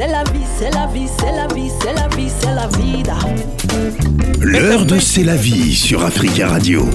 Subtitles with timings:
[0.00, 3.18] c'est la vie, c'est la vie, c'est la vie, c'est la vie, c'est la vida.
[4.40, 6.88] L'heure de C'est la vie sur Africa Radio.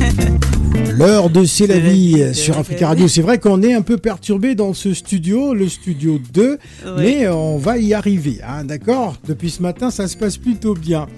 [0.96, 3.06] L'heure de C'est la vie sur Africa Radio.
[3.06, 6.58] C'est vrai qu'on est un peu perturbé dans ce studio, le studio 2,
[6.96, 9.16] mais on va y arriver, hein, d'accord?
[9.28, 11.08] Depuis ce matin, ça se passe plutôt bien.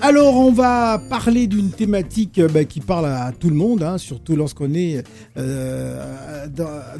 [0.00, 3.98] Alors, on va parler d'une thématique euh, bah, qui parle à, tout le monde, hein,
[3.98, 5.04] surtout lorsqu'on est
[5.36, 6.46] euh,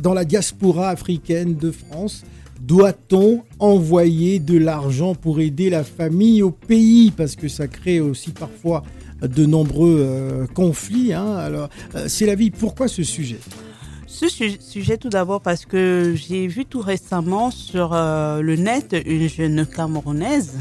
[0.02, 2.22] dans, la diaspora africaine de France.
[2.62, 7.10] Doit-on envoyer de l'argent pour aider la famille au pays?
[7.10, 8.84] Parce que ça crée aussi parfois
[9.20, 11.12] de nombreux euh, conflits.
[11.12, 11.34] Hein.
[11.34, 11.68] Alors,
[12.06, 12.52] c'est la vie.
[12.52, 13.38] Pourquoi ce sujet?
[14.06, 19.66] Ce sujet tout d'abord parce que j'ai vu tout récemment sur le net une jeune
[19.66, 20.58] Camerounaise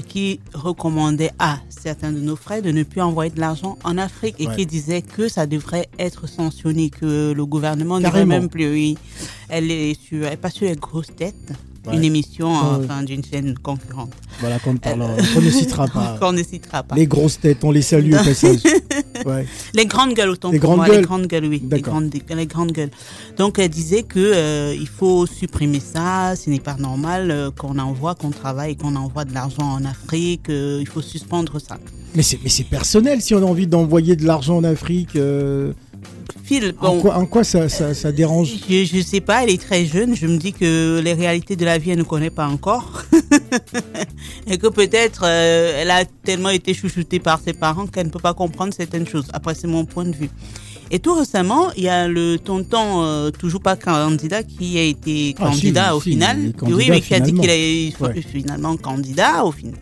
[0.00, 4.36] qui recommandait à certains de nos frères de ne plus envoyer de l'argent en Afrique
[4.38, 8.70] et qui disait que ça devrait être sanctionné, que le gouvernement ne devrait même plus.
[8.70, 8.98] Oui.
[9.48, 11.52] Elle est sur, elle est pas sur les grosses têtes
[11.90, 14.12] une émission enfin, d'une chaîne concurrente.
[14.40, 16.16] Voilà, qu'on ne citera pas.
[16.20, 16.94] qu'on ne citera pas.
[16.94, 18.60] Les grosses têtes, on les salue au passage.
[19.74, 20.96] Les grandes gueules, autant les pour grandes moi, gueules.
[20.96, 21.62] les grandes gueules, oui.
[21.70, 22.90] Les grandes, les grandes gueules.
[23.36, 27.78] Donc, elle disait que euh, il faut supprimer ça, ce n'est pas normal euh, qu'on
[27.78, 31.78] envoie, qu'on travaille, qu'on envoie de l'argent en Afrique, euh, il faut suspendre ça.
[32.14, 35.16] Mais c'est personnel si on a envie d'envoyer de l'argent en Afrique.
[36.44, 40.16] Phil, bon, en quoi, ça, ça, dérange Je ne sais pas, elle est très jeune.
[40.16, 43.04] Je me dis que les réalités de la vie, elle ne connaît pas encore.
[44.46, 48.18] et que peut-être euh, elle a tellement été chouchoutée par ses parents qu'elle ne peut
[48.18, 49.26] pas comprendre certaines choses.
[49.32, 50.30] Après, c'est mon point de vue.
[50.90, 55.34] Et tout récemment, il y a le tonton, euh, toujours pas candidat, qui a été
[55.38, 56.52] ah, candidat au final.
[56.62, 57.94] oui, mais qui a dit qu'il est
[58.30, 59.74] finalement candidat au final.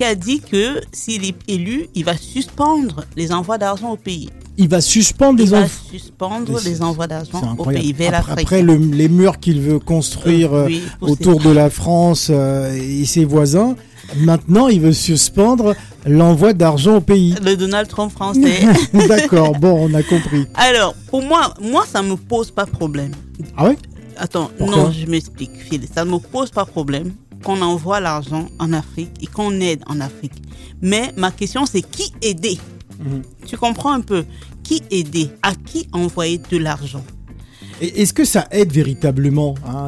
[0.00, 4.30] Qui a dit que s'il est élu, il va suspendre les envois d'argent au pays
[4.56, 5.68] il va suspendre les envois.
[5.90, 8.40] suspendre les envois d'argent au pays vers l'Afrique.
[8.40, 10.68] Après, les murs qu'il veut construire euh,
[11.02, 13.76] autour de la France euh, et ses voisins,
[14.16, 15.74] maintenant il veut suspendre
[16.06, 17.34] l'envoi d'argent au pays.
[17.42, 18.66] Le Donald Trump français.
[19.08, 20.46] D'accord, bon, on a compris.
[20.54, 23.12] Alors, pour moi, moi ça me pose pas problème.
[23.56, 23.76] Ah ouais?
[24.16, 25.86] Attends, non, je m'explique, Phil.
[25.94, 30.00] Ça ne me pose pas problème qu'on envoie l'argent en Afrique et qu'on aide en
[30.00, 30.42] Afrique.
[30.82, 32.58] Mais ma question, c'est qui aider?
[32.98, 33.22] Mhm.
[33.46, 34.24] Tu comprends un peu?
[34.62, 37.04] Qui aider, à qui envoyer de l'argent?
[37.80, 39.79] Est-ce que ça aide véritablement hein,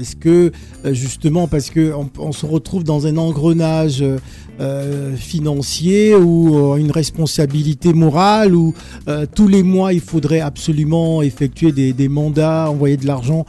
[0.00, 0.52] Est-ce que
[0.84, 4.04] euh, justement parce que on, se retrouve dans un engrenage
[4.60, 8.74] euh, financier ou une responsabilité morale où
[9.34, 13.46] tous les mois il faudrait absolument effectuer des, mandats, envoyer de l'argent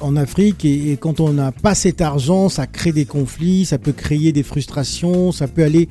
[0.00, 3.92] en Afrique et, quand on n'a pas cet argent, ça crée des conflits, ça peut
[3.92, 5.88] créer des frustrations, ça peut aller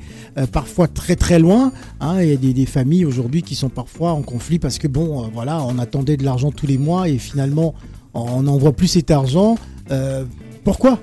[0.52, 1.72] parfois très très loin.
[2.00, 2.22] Hein.
[2.22, 5.28] il y a des, des familles aujourd'hui qui sont parfois en conflit parce que bon,
[5.32, 7.74] voilà, on attendait de l'argent tous les mois et finalement,
[8.22, 9.58] on n'envoie plus cet argent.
[9.90, 10.24] Euh,
[10.64, 10.98] pourquoi?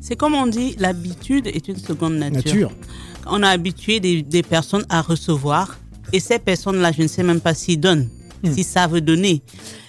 [0.00, 2.72] C'est comme on dit, l'habitude est une seconde nature.
[3.26, 5.78] On a habitué des, personnes à recevoir
[6.12, 8.08] et ces personnes-là, je ne sais même pas s'ils donnent,
[8.42, 8.52] hmm.
[8.52, 9.42] si ça veut donner.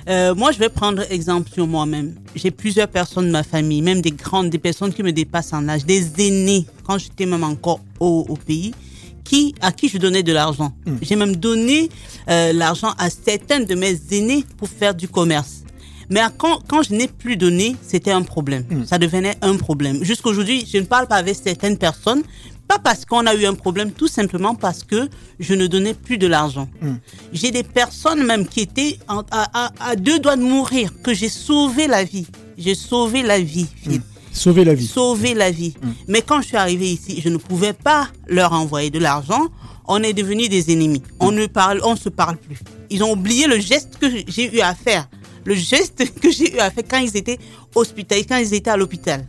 [0.07, 2.13] Euh, moi, je vais prendre exemple sur moi-même.
[2.35, 5.67] J'ai plusieurs personnes de ma famille, même des grandes, des personnes qui me dépassent en
[5.67, 8.73] âge, des aînés, quand j'étais même encore au, pays,
[9.23, 10.73] qui, à qui je donnais de l'argent.
[10.85, 10.97] Hmm.
[11.01, 11.89] J'ai même donné
[12.29, 15.62] euh, l'argent à certains de mes aînés pour faire du commerce.
[16.09, 18.65] Mais quand, quand je n'ai plus donné, c'était un problème.
[18.69, 18.85] Hmm.
[18.85, 20.03] Ça devenait un problème.
[20.03, 22.23] Jusqu'aujourd'hui, je ne parle pas avec certaines personnes,
[22.67, 25.09] pas parce qu'on a eu un problème, tout simplement parce que
[25.39, 26.69] je ne donnais plus de l'argent.
[26.81, 26.95] Hmm.
[27.31, 31.87] J'ai des personnes même qui étaient à, à, deux doigts de mourir, que j'ai sauvé
[31.87, 32.27] la vie.
[32.57, 34.01] J'ai sauvé la vie, Philippe.
[34.01, 34.33] Hmm.
[34.33, 34.87] Sauver la vie.
[34.87, 35.75] Sauver la vie.
[36.07, 39.47] Mais quand je suis arrivée ici, je ne pouvais pas leur envoyer de l'argent.
[39.87, 41.03] On est devenus des ennemis.
[41.19, 42.57] On ne parle, on se parle plus.
[42.89, 45.07] Ils ont oublié le geste que j'ai eu à faire
[45.45, 47.39] le geste que j'ai eu à faire quand ils étaient
[47.75, 49.25] hospitalisés, quand ils étaient à l'hôpital.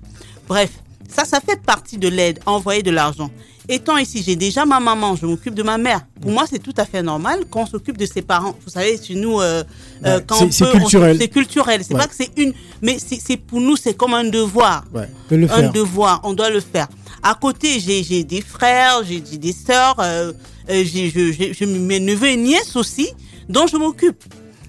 [0.48, 0.70] Bref,
[1.08, 3.30] ça, ça fait partie de l'aide, envoyer de l'argent.
[3.66, 6.00] Étant ici, j'ai déjà ma maman, je m'occupe de ma mère.
[6.20, 8.54] Pour moi, c'est tout à fait normal qu'on s'occupe de ses parents.
[8.62, 9.64] Vous savez, chez nous, euh,
[10.04, 11.16] euh quand c'est culturel.
[11.19, 11.82] C'est culturel.
[11.82, 12.52] C'est pas que c'est une,
[12.82, 14.84] mais c'est pour nous, c'est comme un devoir.
[14.93, 16.88] Ouais, le un devoir, on doit le faire.
[17.22, 20.32] À côté, j'ai des frères, j'ai des sœurs, euh,
[20.69, 23.08] euh j'ai mes neveux et nièces aussi,
[23.49, 24.22] dont je m'occupe.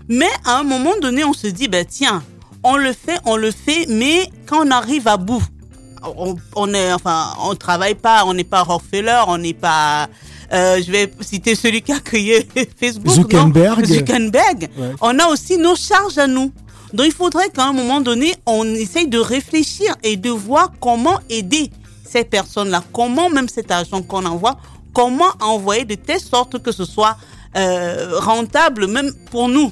[0.08, 2.24] Mais à un moment donné, on se dit, ben tiens,
[2.64, 5.44] on le fait, on le fait, mais quand on arrive à bout,
[6.18, 10.08] on, on est, enfin, on travaille pas, on n'est pas Rockefeller, on n'est pas,
[10.54, 12.48] euh, je vais citer celui qui a créé
[12.80, 13.86] Facebook, Zuckerberg.
[13.86, 14.70] Zuckerberg.
[15.02, 16.52] On a aussi nos charges à nous.
[16.94, 21.20] Donc il faudrait qu'à un moment donné, on essaye de réfléchir et de voir comment
[21.30, 21.72] aider
[22.08, 24.58] ces personnes-là, comment même cet argent qu'on envoie,
[24.94, 27.18] comment envoyer de telle sorte que ce soit
[27.58, 29.72] euh, rentable même pour nous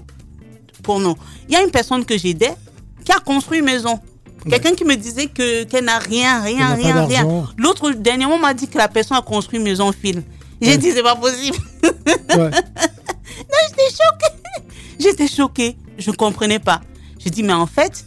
[0.84, 1.16] pour nous.
[1.48, 2.54] Il y a une personne que j'aidais
[3.04, 4.00] qui a construit une maison
[4.50, 7.46] Quelqu'un qui me disait que qu'elle n'a rien, rien, rien, rien.
[7.58, 10.24] L'autre dernièrement m'a dit que la personne a construit une maison fil.
[10.62, 11.58] J'ai dit c'est pas possible.
[11.84, 12.50] non,
[13.70, 14.70] j'étais choquée.
[15.00, 15.78] J'étais choquée.
[15.98, 16.82] Je comprenais pas.
[17.20, 18.06] J'ai dit mais en fait,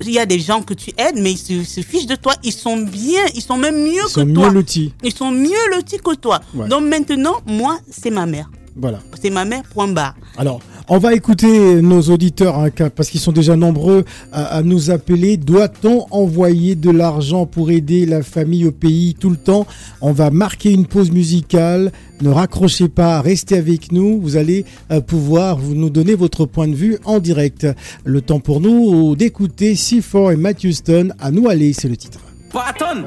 [0.00, 2.34] il y a des gens que tu aides, mais ils se, fichent de toi.
[2.42, 4.24] Ils sont bien, ils sont même mieux que toi.
[4.24, 4.92] Ils sont mieux lotis.
[5.02, 6.40] Ils sont mieux lotis que toi.
[6.54, 8.50] Donc maintenant, moi, c'est ma mère.
[8.76, 9.00] Voilà.
[9.22, 10.16] C'est ma mère, point barre.
[10.36, 15.38] Alors, on va écouter nos auditeurs hein, parce qu'ils sont déjà nombreux à, nous appeler.
[15.38, 19.66] Doit-on envoyer de l'argent pour aider la famille au pays tout le temps?
[20.02, 21.90] On va marquer une pause musicale.
[22.20, 24.20] Ne raccrochez pas, restez avec nous.
[24.20, 27.66] Vous allez euh, pouvoir vous nous donner votre point de vue en direct.
[28.04, 31.14] Le temps pour nous d'écouter C4 et Matthew Stone.
[31.18, 32.20] À nous aller, c'est le titre.
[32.52, 33.06] Patton,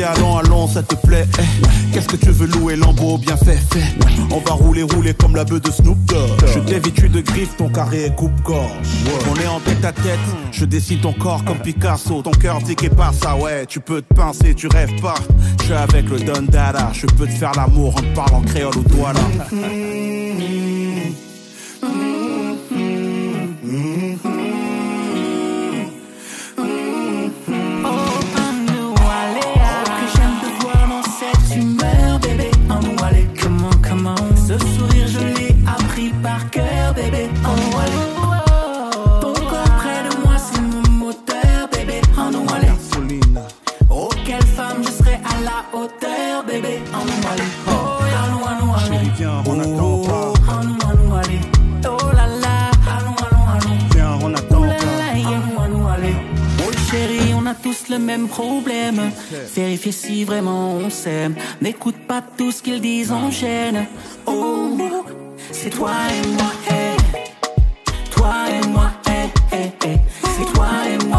[0.02, 1.26] Allons, allons, ça te plaît.
[1.38, 3.18] Eh, qu'est-ce que tu veux louer, Lambeau?
[3.18, 3.84] Bien fait, fait.
[4.30, 6.30] On va rouler, rouler comme la bœuf de Snoop Dogg.
[6.52, 8.70] Je vêtu de griffes, ton carré est coupe-gorge.
[9.30, 10.18] On est en tête à tête,
[10.52, 12.22] je dessine ton corps comme Picasso.
[12.22, 13.66] Ton cœur dit qu'est pas ça, ouais.
[13.66, 15.14] Tu peux te pincer, tu rêves pas.
[15.60, 16.46] Je suis avec le Don
[16.92, 19.12] je peux te faire l'amour en parlant créole ou toi
[58.14, 58.18] là.
[58.18, 59.10] même problème.
[59.54, 61.34] Vérifier si vraiment on s'aime.
[61.60, 63.86] N'écoute pas tout ce qu'ils disent en chaîne.
[64.26, 64.76] Oh,
[65.50, 66.96] c'est toi et moi, hey.
[68.10, 69.98] Toi et moi, hey, hey, hey.
[70.36, 71.13] C'est toi et moi,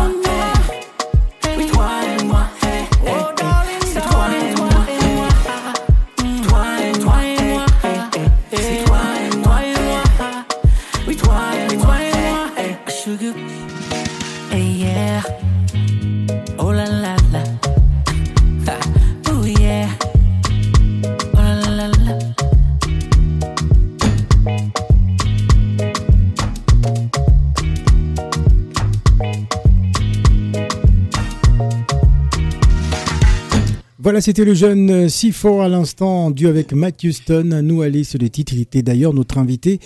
[34.25, 37.61] c'était le jeune C4 à l'instant, dû avec Matthew Stone.
[37.61, 38.53] Nous aller sur les titres.
[38.55, 39.79] Il était d'ailleurs notre invité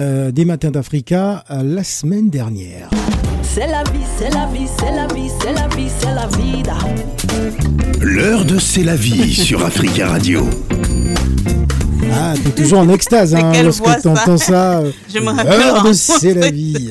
[0.00, 2.90] euh, des Matins d'Africa euh, la semaine dernière.
[3.42, 6.76] C'est la vie, c'est la vie, c'est la vie, c'est la vie, c'est la vida.
[8.02, 10.46] L'heure de C'est la vie sur Africa Radio.
[12.12, 14.82] Ah, t'es toujours en extase hein, lorsque t'entends ça.
[15.14, 15.94] Je me rappelle.
[15.94, 16.90] c'est la vie.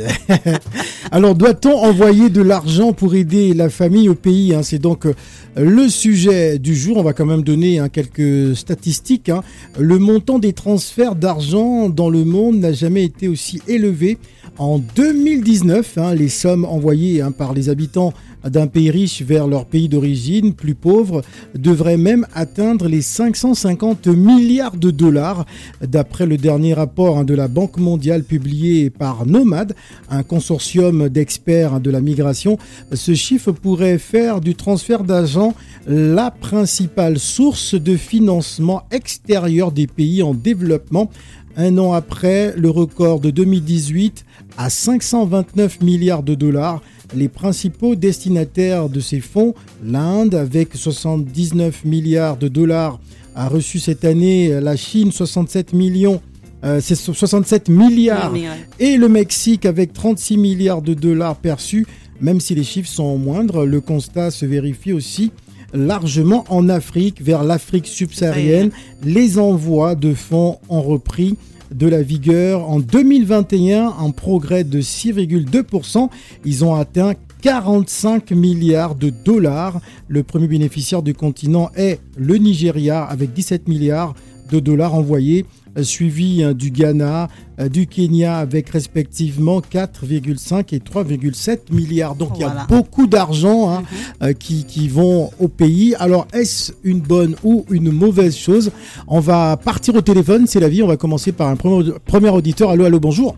[1.12, 4.62] Alors, doit-on envoyer de l'argent pour aider la famille au pays hein?
[4.63, 5.13] C'est donc euh,
[5.55, 6.97] le sujet du jour.
[6.97, 9.29] On va quand même donner hein, quelques statistiques.
[9.29, 9.43] Hein.
[9.79, 14.17] Le montant des transferts d'argent dans le monde n'a jamais été aussi élevé.
[14.57, 18.13] En 2019, les sommes envoyées par les habitants
[18.50, 21.24] d'un pays riche vers leur pays d'origine plus pauvre
[21.55, 25.45] devrait même atteindre les 550 milliards de dollars,
[25.81, 29.75] d'après le dernier rapport hein, de la Banque mondiale publié par Nomad,
[30.09, 32.57] un consortium d'experts de la migration.
[32.93, 35.44] Ce chiffre pourrait faire du transfert d'argent
[35.87, 41.09] la principale source de financement extérieur des pays en développement.
[41.57, 44.25] Un an après le record de 2018
[44.57, 46.81] à 529 milliards de dollars,
[47.15, 52.99] les principaux destinataires de ces fonds, l'Inde avec 79 milliards de dollars,
[53.35, 56.21] a reçu cette année la Chine 67 millions.
[56.63, 58.33] Euh, c'est 67 milliards
[58.79, 61.85] et le Mexique avec 36 milliards de dollars perçus,
[62.22, 65.31] même si les chiffres sont moindres, le constat se vérifie aussi
[65.74, 68.72] largement en Afrique, vers l'Afrique subsaharienne.
[69.03, 71.36] Les envois de fonds ont repris
[71.74, 76.10] de la vigueur en 2021, un progrès de 6,2%.
[76.45, 79.81] Ils ont atteint 45 milliards de dollars.
[80.07, 84.15] Le premier bénéficiaire du continent est le Nigeria avec 17 milliards
[84.51, 85.45] de dollars envoyés.
[85.77, 87.27] Euh, suivi hein, du Ghana,
[87.60, 92.15] euh, du Kenya avec respectivement 4,5 et 3,7 milliards.
[92.15, 93.98] Donc il y a beaucoup d'argent hein, mhm.
[94.24, 95.94] euh, qui, qui, vont au pays.
[96.00, 98.72] Alors est-ce une bonne ou une mauvaise chose?
[99.08, 100.82] On va partir au téléphone, c'est la vie.
[100.82, 102.70] On va commencer par un premier, premier auditeur.
[102.70, 103.36] Allô, allô, bonjour.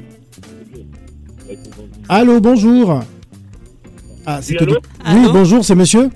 [2.07, 3.01] Allô, bonjour.
[4.27, 4.57] Ah, oui,
[5.07, 6.09] oui, bonjour, c'est monsieur?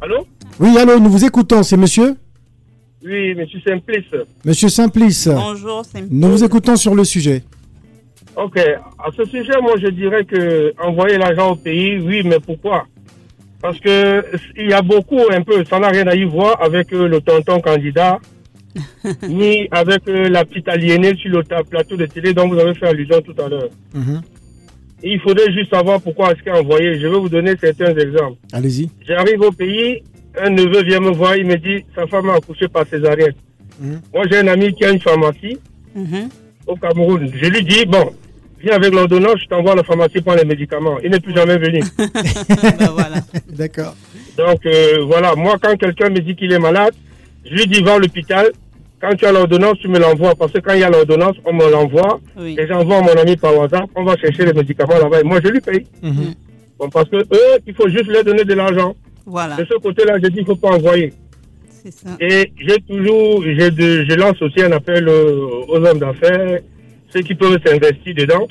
[0.00, 0.26] Allô
[0.60, 2.14] Oui, allô, nous vous écoutons, c'est monsieur?
[3.04, 4.14] Oui, Monsieur Simplice.
[4.44, 5.28] Monsieur Simplice.
[5.28, 6.10] Bonjour, Simplice.
[6.10, 7.42] Nous vous écoutons sur le sujet.
[8.36, 8.58] Ok.
[8.58, 12.86] À ce sujet, moi, je dirais que envoyer l'argent au pays, oui, mais pourquoi?
[13.60, 14.24] Parce que
[14.56, 17.20] il y a beaucoup, un peu, ça n'a rien à y voir avec euh, le
[17.20, 18.18] tonton candidat,
[19.28, 22.88] ni avec euh, la petite aliénée sur le plateau de télé dont vous avez fait
[22.88, 23.68] allusion tout à l'heure.
[23.94, 24.22] Mhm.
[25.04, 26.98] Il faudrait juste savoir pourquoi est-ce qu'il a envoyé.
[26.98, 28.38] Je vais vous donner certains exemples.
[28.52, 28.88] Allez-y.
[29.06, 30.02] J'arrive au pays,
[30.40, 33.34] un neveu vient me voir, il me dit sa femme a accouché par césarienne.
[33.80, 34.00] Mhm.
[34.14, 35.58] Moi, j'ai un ami qui a une pharmacie
[35.94, 36.28] mhm.
[36.66, 37.30] au Cameroun.
[37.34, 38.12] Je lui dis bon,
[38.60, 40.98] viens avec l'ordonnance, je t'envoie à la pharmacie pour les médicaments.
[41.02, 41.80] Il n'est plus jamais venu.
[41.98, 43.16] ben voilà.
[43.48, 43.94] D'accord.
[44.36, 46.94] Donc euh, voilà, moi, quand quelqu'un me dit qu'il est malade,
[47.44, 48.50] je lui dis va à l'hôpital.
[49.00, 50.36] Quand tu as l'ordonnance, tu me l'envoies.
[50.36, 52.20] Parce que quand il y a l'ordonnance, on me l'envoie.
[52.38, 53.90] Et j'envoie à mon ami par WhatsApp.
[53.96, 55.24] On va chercher les médicaments là-bas.
[55.24, 55.86] moi, je lui paye.
[56.02, 56.34] Mhm.
[56.78, 58.94] bon, parce que eux, il faut juste leur donner de l'argent.
[59.26, 59.56] Voilà.
[59.56, 61.12] De ce côté-là, je dis qu'il ne faut pas envoyer.
[61.82, 62.10] C'est ça.
[62.20, 66.60] Et j'ai toujours, je lance aussi un appel aux hommes d'affaires,
[67.12, 68.46] ceux qui peuvent s'investir dedans,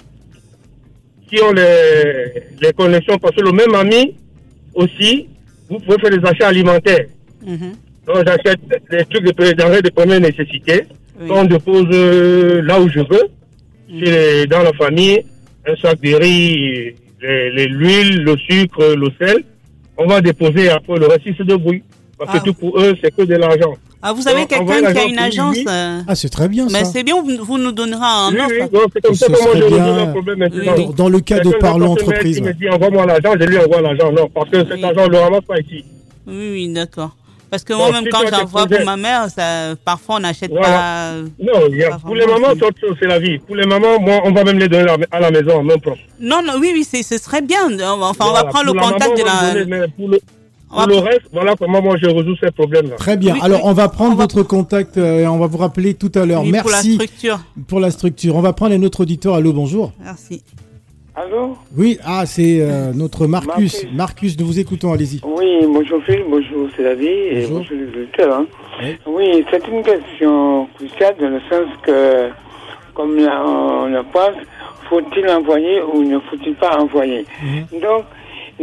[1.28, 4.16] qui ont les, les connexions, parce que le même ami
[4.74, 5.28] aussi,
[5.70, 7.06] vous pouvez faire des achats alimentaires.
[7.46, 7.74] Mhm.
[8.06, 8.60] Donc j'achète
[8.90, 10.84] des trucs de, denrées de première nécessité,
[11.30, 13.30] on dépose euh, là où je veux,
[13.90, 14.48] mhm.
[14.48, 15.24] dans la famille,
[15.66, 19.44] un sac de riz, l'huile, le sucre, le sel
[19.98, 21.84] on va déposer après le reste, de bruit.
[22.18, 22.42] Parce que ah.
[22.46, 23.74] tout pour eux, c'est que de l'argent.
[24.04, 26.80] Ah, vous avez quelqu'un qui a une agence euh, Ah, c'est très bien ça.
[26.80, 29.68] Mais c'est bien, vous, nous donnerez un oui, Oui, c'est comme ça que moi je
[29.68, 29.98] bien...
[29.98, 30.76] un problème maintenant.
[30.76, 32.38] Dans, dans, le cas de parlant entreprise.
[32.38, 34.12] Il me dit envoie-moi l'argent, je lui envoie l'argent.
[34.12, 35.86] Non, parce que cet argent, ne le ramasse pas ici.
[36.28, 37.16] Oui, oui, d'accord.
[37.52, 41.16] Parce que moi-même, quand j'envoie pour ma mère, ça, parfois on n'achète pas.
[41.38, 42.54] Non, y a, pour les mamans,
[42.98, 43.40] c'est la vie.
[43.40, 46.00] Pour les mamans, moi, on va même les donner à la maison, même proche.
[46.20, 47.68] Non, non, oui, oui, ce serait bien.
[48.02, 49.88] Enfin, on va prendre le contact de la.
[49.90, 50.20] pour le,
[50.70, 52.96] pour le reste, voilà comment moi je résous ces problèmes-là.
[52.96, 53.36] Très bien.
[53.42, 56.46] Alors, on va prendre votre contact euh, et on va vous rappeler tout à l'heure.
[56.46, 56.62] Merci.
[56.62, 57.40] Pour la structure.
[57.68, 58.36] Pour la structure.
[58.38, 59.36] On va prendre un autre auditeur.
[59.36, 59.92] Allô, bonjour.
[60.02, 60.42] Merci.
[61.14, 63.86] Allô Oui, ah, c'est euh, notre Marcus.
[63.94, 64.40] Marcus.
[64.40, 65.20] nous vous écoutons, allez-y.
[65.26, 68.34] Oui, bonjour Phil, bonjour c'est la vie et bonjour les auditeurs.
[68.34, 68.46] Hein.
[69.06, 72.30] Oui, c'est une question cruciale dans le sens que,
[72.94, 74.36] comme on le pense,
[74.90, 77.26] faut-il envoyer ou ne faut-il pas envoyer?
[77.44, 77.80] Mhm.
[77.82, 78.06] Donc,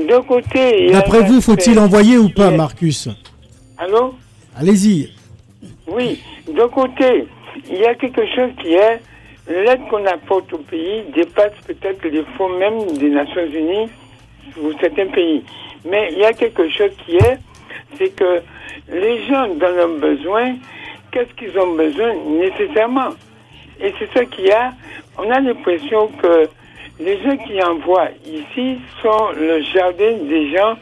[0.08, 0.90] d'un côté...
[0.90, 3.10] D'après vous, faut-il envoyer ou pas, Marcus?
[3.76, 4.14] Allô?
[4.56, 5.10] Allez-y.
[5.86, 7.26] Oui, d'un côté,
[7.70, 9.00] il y a quelque chose qui est
[9.48, 13.88] l'aide qu'on apporte au pays dépasse peut-être les fonds même des Nations Unies
[14.54, 15.42] pour certains pays.
[15.84, 17.38] Mais il y a quelque chose qui est,
[17.96, 18.42] c'est que
[18.90, 20.56] les gens dans leurs besoins,
[21.10, 23.10] qu'est-ce qu'ils ont besoin nécessairement?
[23.80, 24.72] Et c'est ça qu'il y a.
[25.16, 26.48] On a l'impression que
[27.00, 30.74] les gens qui envoient ici sont le jardin des gens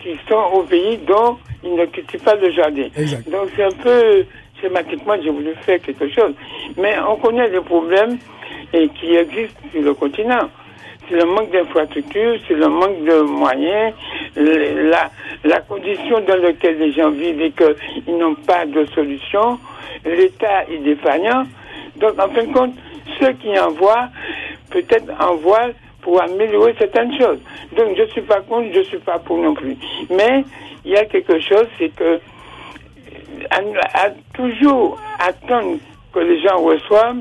[0.00, 2.86] qui sont au pays dont ils ne cultivent pas le jardin.
[3.30, 4.24] Donc c'est un peu
[4.60, 6.32] schématiquement, j'ai voulu faire quelque chose.
[6.76, 8.18] Mais on connaît les problèmes
[8.72, 10.48] et qui existent sur le continent.
[11.08, 13.94] C'est le manque d'infrastructures, c'est le manque de moyens,
[14.34, 15.10] la,
[15.44, 19.58] la condition dans laquelle les gens vivent et qu'ils n'ont pas de solution.
[20.04, 21.44] L'État est défaillant.
[21.96, 22.74] Donc, en fin de compte,
[23.20, 24.08] ceux qui envoient,
[24.70, 25.70] peut-être envoient
[26.06, 27.40] pour améliorer certaines choses.
[27.76, 29.76] Donc je ne suis pas contre, je ne suis pas pour non plus.
[30.08, 30.44] Mais
[30.84, 32.20] il y a quelque chose, c'est que
[33.50, 35.78] à, toujours attendre
[36.12, 37.18] que les gens reçoivent,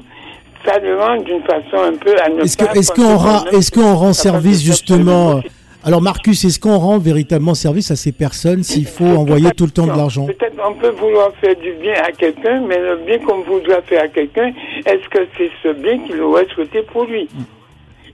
[0.65, 5.41] ça demande d'une façon un peu à Est-ce qu'on rend, est rend service justement
[5.87, 9.69] alors Marcus, est-ce qu'on rend véritablement service à ces personnes s'il faut envoyer tout le
[9.69, 13.19] temps de l'argent Peut-être on peut vouloir faire du bien à quelqu'un, mais le bien
[13.19, 14.51] qu'on voudrait faire à quelqu'un,
[14.83, 17.29] est-ce que c'est ce bien qu'il aurait souhaité pour lui?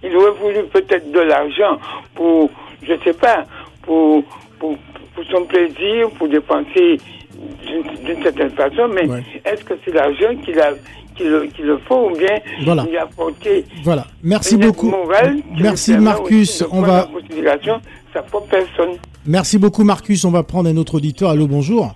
[0.03, 1.77] Il aurait voulu peut-être de l'argent
[2.13, 2.49] pour,
[2.83, 3.45] je sais pas,
[3.83, 4.21] pour,
[4.59, 4.75] pour,
[5.31, 6.97] son plaisir, pour dépenser
[8.05, 9.07] d'une certaine façon, mais
[9.45, 10.73] est-ce que c'est l'argent qu'il a
[11.15, 11.27] qu'il
[11.65, 12.83] le, faut ou bien voilà.
[12.83, 14.07] lui apporter Voilà.
[14.23, 14.93] Merci beaucoup.
[15.59, 16.63] Merci Marcus.
[16.71, 17.09] On va.
[18.13, 18.97] Sa personne.
[19.25, 20.25] Merci beaucoup Marcus.
[20.25, 21.29] On va prendre un autre auditeur.
[21.29, 21.95] Allô, bonjour.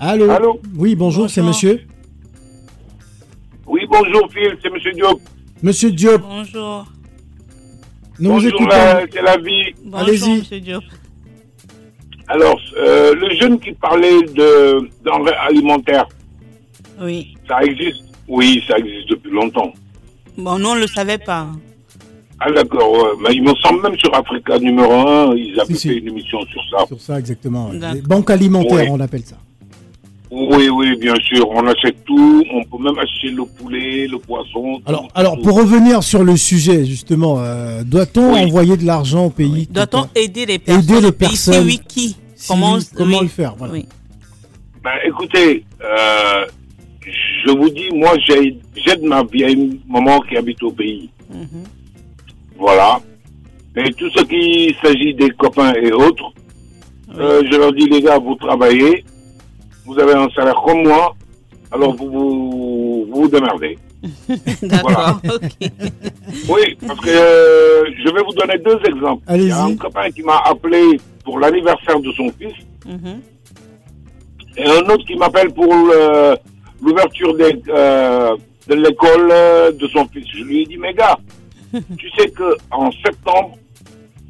[0.00, 0.30] Allô.
[0.30, 0.60] Allô.
[0.76, 1.80] Oui, bonjour, c'est monsieur.
[3.66, 5.20] Oui, bonjour Phil, c'est monsieur Diop.
[5.62, 6.20] Monsieur Diop.
[6.20, 6.84] Bonjour.
[8.20, 8.68] Nous bonjour, vous
[9.10, 9.74] c'est la vie.
[9.92, 10.38] Allez-y.
[10.38, 10.84] Monsieur Diop.
[12.28, 16.06] Alors, euh, le jeune qui parlait de denrées alimentaires,
[17.00, 17.34] oui.
[17.48, 18.02] Ça existe?
[18.28, 19.72] Oui, ça existe depuis longtemps.
[20.36, 21.46] Bon, nous, on ne le savait pas.
[22.40, 26.08] Ah d'accord, mais il me semble même sur Africa numéro 1, ils avaient fait une
[26.08, 26.86] émission sur ça.
[26.86, 27.70] Sur ça, exactement.
[27.72, 29.36] Les banques alimentaires, on appelle ça.
[30.36, 31.48] Oui, oui, bien sûr.
[31.50, 32.42] On achète tout.
[32.52, 34.80] On peut même acheter le poulet, le poisson.
[34.84, 39.68] Alors, alors pour revenir sur le sujet, justement, euh, doit-on envoyer de l'argent au pays
[39.70, 41.64] Doit-on aider les personnes Aider les personnes.
[41.66, 42.16] oui, qui
[42.48, 43.74] Comment, comment le faire voilà.
[44.82, 46.44] ben, Écoutez, euh,
[47.46, 51.10] je vous dis, moi, j'aide ma vieille maman qui habite au pays.
[51.32, 51.62] Mhm.
[52.58, 53.00] Voilà.
[53.76, 56.32] Et tout ce qui s'agit des copains et autres,
[57.18, 59.04] euh, je leur dis, les gars, vous travaillez,
[59.84, 61.14] vous avez un salaire comme moi,
[61.70, 63.78] alors vous vous, vous, démerdez.
[64.62, 65.20] D'accord,
[66.48, 69.24] Oui, parce que euh, je vais vous donner deux exemples.
[69.30, 72.54] Il y a un copain qui m'a appelé pour l'anniversaire de son fils.
[72.86, 73.20] Mhm.
[74.56, 76.36] Et un autre qui m'appelle pour le,
[76.80, 78.36] l'ouverture euh,
[78.68, 80.26] de l'école euh, de son fils.
[80.32, 81.18] Je lui ai dit, mais gars,
[81.98, 83.56] tu sais que en septembre,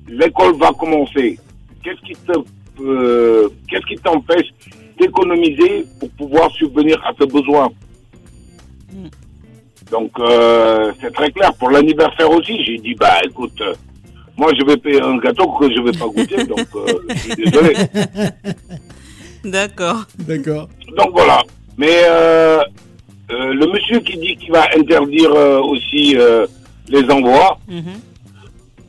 [0.09, 1.39] l'école va commencer.
[1.83, 2.33] Qu'est-ce qui te,
[2.81, 4.49] euh, qu'est-ce qui t'empêche
[4.99, 7.71] d'économiser pour pouvoir subvenir à tes besoins
[8.93, 9.09] hmm.
[9.91, 10.13] Donc
[11.01, 11.53] c'est très clair.
[11.55, 13.63] Pour l'anniversaire aussi, j'ai dit, bah écoute,
[14.37, 16.67] moi je vais payer un gâteau que je vais pas goûter, donc
[17.09, 17.75] je suis désolé.
[19.45, 20.05] D'accord.
[20.19, 20.69] D'accord.
[20.97, 21.43] Donc voilà.
[21.77, 22.61] Mais euh,
[23.31, 26.17] euh, le monsieur qui dit qu'il va interdire euh, aussi
[26.89, 27.83] les envois, mhm.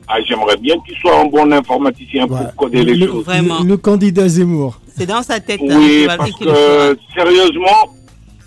[0.08, 3.24] ah, j'aimerais bien qu'il soit un bon informaticien pour coder les choses.
[3.24, 3.62] Vraiment.
[3.62, 4.80] Le, candidat Zemmour.
[4.96, 5.60] C'est dans sa tête.
[5.68, 7.94] Hein, oui, parce que sérieusement,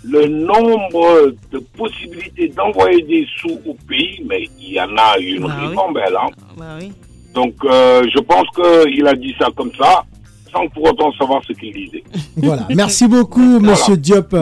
[0.04, 5.46] le nombre de possibilités d'envoyer des sous au pays, mais il y en a une
[5.46, 6.16] bah ribambelle.
[6.16, 6.30] Hein.
[6.56, 6.92] Bah oui.
[7.34, 10.04] Donc, je pense qu'il a dit ça comme ça
[10.52, 12.02] sans pour autant savoir ce qu'il disait.
[12.36, 12.66] Voilà.
[12.74, 14.34] Merci beaucoup, Monsieur Diop.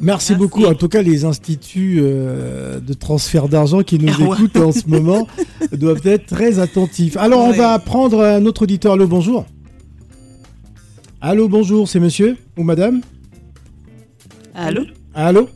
[0.00, 0.34] Merci.
[0.34, 0.64] beaucoup.
[0.64, 4.86] En tout cas, les instituts euh, de transfert d'argent qui nous ah écoutent en ce
[4.88, 5.26] moment
[5.72, 7.16] doivent être très attentifs.
[7.16, 8.94] Alors, on va prendre un autre auditeur.
[8.94, 9.46] Allô, bonjour.
[11.20, 13.00] Allô, bonjour, c'est monsieur ou madame
[14.54, 14.82] Allô
[15.14, 15.48] Allô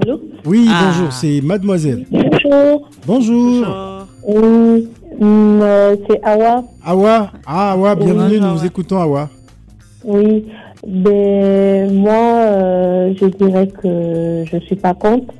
[0.00, 0.86] Allô Oui, ah.
[0.86, 2.06] bonjour, c'est mademoiselle.
[2.10, 2.88] Bonjour.
[3.06, 3.66] Bonjour.
[4.26, 4.86] bonjour.
[5.20, 6.64] Mm, euh, c'est Awa.
[6.84, 9.28] Awa Ah, Awa, bienvenue, nous vous écoutons, Awa.
[10.04, 10.46] Oui,
[10.86, 15.34] ben, moi, euh, je dirais que je ne suis pas contre.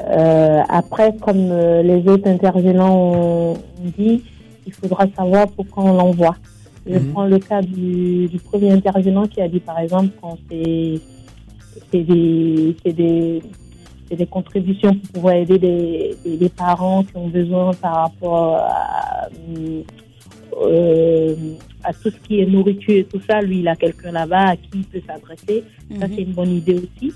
[0.00, 1.48] Euh, après, comme
[1.84, 3.56] les autres intervenants ont
[3.96, 4.24] dit,
[4.66, 6.34] il faudra savoir pourquoi on l'envoie.
[6.86, 7.12] Je mhm.
[7.12, 11.00] prends le cas du, premier intervenant qui a dit, par exemple, quand c'est
[11.92, 13.42] des, des
[14.08, 19.28] c'est des contributions pour pouvoir aider des, parents qui ont besoin par rapport à,
[20.62, 21.34] euh,
[21.82, 23.40] à, tout ce qui est nourriture et tout ça.
[23.40, 25.64] Lui, il a quelqu'un là-bas à qui il peut s'adresser.
[25.98, 26.14] Ça, mhm.
[26.14, 27.12] c'est une bonne idée aussi.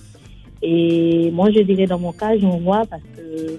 [0.62, 3.58] Et moi, je dirais dans mon cas, j'en vois parce que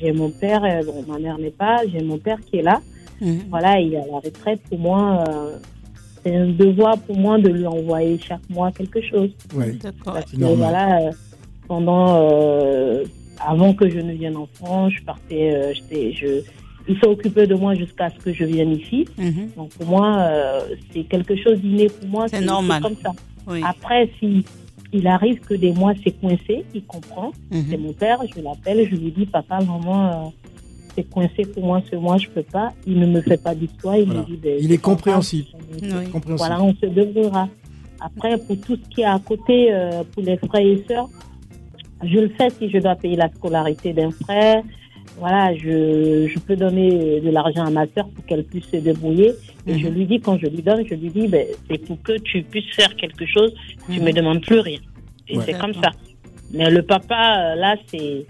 [0.00, 2.80] j'ai mon père, euh, bon, ma mère n'est pas, j'ai mon père qui est là.
[3.22, 3.44] Mhm.
[3.48, 4.60] Voilà, il a la retraite.
[4.68, 5.56] Pour moi, euh,
[6.22, 9.30] c'est un devoir pour moi de lui envoyer chaque mois quelque chose.
[9.54, 10.18] Oui, d'accord.
[10.56, 11.10] Voilà,
[11.68, 13.04] pendant euh,
[13.44, 16.42] avant que je ne vienne en France, je partais, euh, je,
[16.88, 19.06] il s'occupait de moi jusqu'à ce que je vienne ici.
[19.18, 19.50] Mhm.
[19.56, 20.60] Donc pour moi, euh,
[20.92, 22.28] c'est quelque chose d'inné pour moi.
[22.28, 22.82] C'est normal.
[22.82, 23.12] comme ça.
[23.64, 24.44] Après, si
[24.92, 27.32] il arrive que des mois c'est coincé, il comprend.
[27.50, 27.64] Mhm.
[27.70, 30.32] C'est mon père, je l'appelle, je lui dis papa, maman,
[30.94, 32.72] c'est coincé pour moi ce mois, je peux pas.
[32.86, 34.38] Il ne me fait pas d'histoire, il me dit.
[34.60, 35.48] Il est compréhensible.
[36.36, 37.48] Voilà, on se débrouillera.
[38.00, 39.72] Après, pour tout ce qui est à côté,
[40.12, 41.08] pour les frères et sœurs,
[42.02, 44.62] je le fais si je dois payer la scolarité d'un frère,
[45.18, 49.32] voilà, je, je peux donner de l'argent à ma soeur pour qu'elle puisse se débrouiller.
[49.66, 49.94] Et je mhm.
[49.94, 52.74] lui dis, quand je lui donne, je lui dis, ben, c'est pour que tu puisses
[52.74, 53.54] faire quelque chose,
[53.90, 54.78] tu ne me demandes plus rien.
[55.28, 55.90] Et c'est comme ça.
[56.52, 58.26] Mais le papa, là, c'est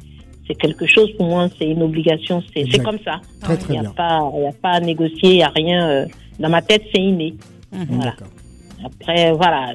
[0.46, 3.20] c'est quelque chose pour moi, c'est une obligation, c'est comme ça.
[3.68, 5.88] il n'y a, pas, a pas à négocier, il n'y a rien.
[5.88, 6.06] Euh,
[6.38, 7.34] dans ma tête, c'est inné.
[7.72, 7.86] Mhm.
[7.90, 8.14] Voilà.
[8.84, 9.74] Après, voilà,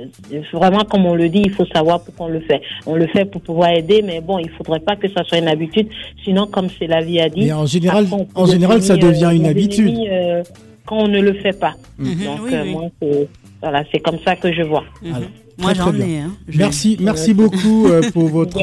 [0.51, 2.61] vraiment, comme on le dit, il faut savoir pourquoi on le fait.
[2.85, 5.47] On le fait pour pouvoir aider, mais bon, il faudrait pas que ça soit une
[5.47, 5.87] habitude.
[6.25, 7.45] Sinon, comme c'est la vie a dit.
[7.45, 9.97] Mais en général, en général, ça devient une euh, habitude.
[10.09, 10.43] Euh,
[10.85, 11.75] quand on ne le fait pas.
[11.97, 12.25] Mhm.
[12.25, 13.29] Donc, moi, c'est
[13.61, 14.83] voilà, c'est comme ça que je vois.
[15.01, 15.27] Mhm.
[15.57, 16.19] Moi, j'en ai.
[16.19, 16.31] Hein.
[16.53, 18.59] Merci, merci beaucoup euh, pour votre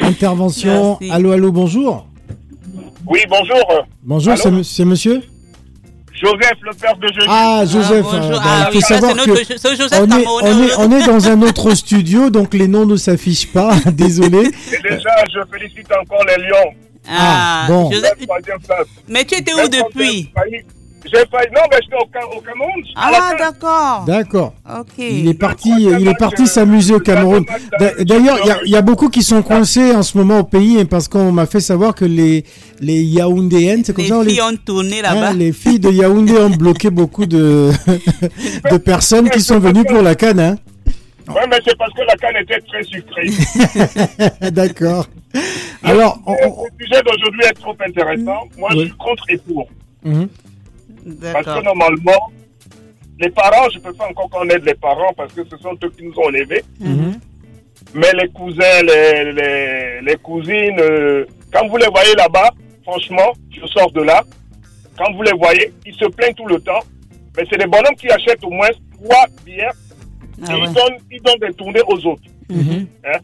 [0.00, 0.98] intervention.
[1.10, 2.06] Allô, allô, bonjour.
[3.06, 3.86] Oui, bonjour.
[4.02, 5.22] Bonjour, c'est monsieur
[6.20, 7.28] Joseph, le père de Jésus.
[7.28, 8.06] Ah, Joseph.
[8.10, 11.28] Ah, euh, bah, ah, il faut savoir que on, est, on, est, on est dans
[11.28, 13.76] un autre studio, donc les noms ne s'affichent pas.
[13.92, 14.38] Désolé.
[14.38, 16.74] Et déjà, je félicite encore les Lions.
[17.08, 17.90] Ah, ah bon.
[17.90, 18.16] Joseph,
[19.08, 20.30] mais tu étais où depuis
[21.04, 21.18] j'ai.
[21.18, 22.84] Non, mais j'étais au, au, Cameroun.
[22.96, 24.04] Ah, d'accord.
[24.06, 24.54] D'accord.
[24.68, 24.98] Ok.
[24.98, 27.44] Il est parti, il est parti s'amuser au Cameroun.
[28.00, 31.08] D'ailleurs, il y, a beaucoup qui sont coincés en ce moment au pays hein, parce
[31.08, 32.44] qu'on m'a fait savoir que les,
[32.80, 34.16] les Yaoundéennes, c'est comme les ça.
[34.20, 35.32] Filles les filles ont tourné hein, là-bas.
[35.32, 37.70] les filles de Yaoundé ont bloqué beaucoup de,
[38.70, 40.40] de personnes qui sont venues pour la canne.
[40.40, 40.56] Hein.
[41.28, 44.50] Ouais, mais c'est parce que la canne était très sucrée.
[44.50, 45.06] D'accord.
[45.82, 48.48] Alors, le sujet d'aujourd'hui est trop intéressant.
[48.56, 49.68] Moi, je suis contre et pour.
[50.04, 50.28] Mhm.
[51.32, 52.30] Parce que normalement,
[53.20, 55.90] les parents, je ne peux pas encore connaître les parents parce que ce sont eux
[55.90, 56.64] qui nous ont élevés.
[56.80, 57.20] Mhm.
[57.94, 62.50] Mais les cousins, les, les, les cousines, euh, quand vous les voyez là-bas,
[62.82, 64.22] franchement, je sors de là.
[64.96, 66.80] Quand vous les voyez, ils se plaignent tout le temps.
[67.36, 68.68] Mais c'est des bonhommes qui achètent au moins
[69.00, 69.72] trois bières
[70.46, 72.22] ah et ils, donnent, ils donnent des tournées aux autres.
[72.50, 72.86] Mhm.
[73.04, 73.18] Hein?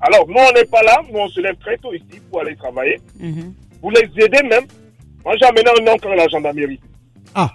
[0.00, 1.00] Alors, nous, on n'est pas là.
[1.10, 3.00] Nous, on se lève très tôt ici pour aller travailler.
[3.18, 3.54] Mhm.
[3.82, 4.64] Vous les aidez même.
[5.24, 6.80] Moi, j'ai amené un oncle à la gendarmerie.
[7.34, 7.50] Ah.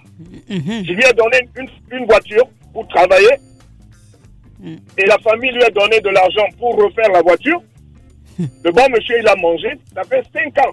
[0.48, 1.48] Je lui ai donné
[1.90, 3.36] une, voiture pour travailler.
[4.60, 4.76] Mm.
[4.98, 7.62] Et la famille lui a donné de l'argent pour refaire la voiture.
[8.38, 9.78] Le bon monsieur, il a mangé.
[9.94, 10.72] Ça fait 5 ans.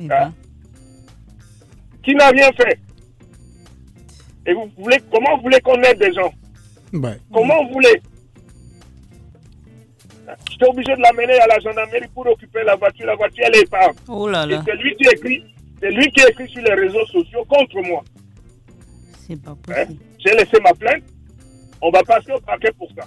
[0.00, 0.16] Eh ben.
[0.16, 0.34] hein?
[2.02, 2.78] Qui n'a rien fait.
[4.46, 6.32] Et vous voulez, comment vous voulez qu'on aide des gens
[7.32, 8.02] Comment vous voulez
[10.50, 13.06] J'étais obligé de l'amener à la gendarmerie pour occuper la voiture.
[13.06, 13.90] La voiture, elle est pas.
[14.08, 14.62] Oh là là.
[14.64, 15.44] c'est lui qui écrit
[15.82, 18.04] c'est lui qui a écrit sur les réseaux sociaux contre moi.
[19.26, 19.98] C'est pas possible.
[20.00, 20.06] Hein?
[20.18, 21.02] J'ai laissé ma plainte.
[21.80, 23.04] On va passer au paquet pour ça.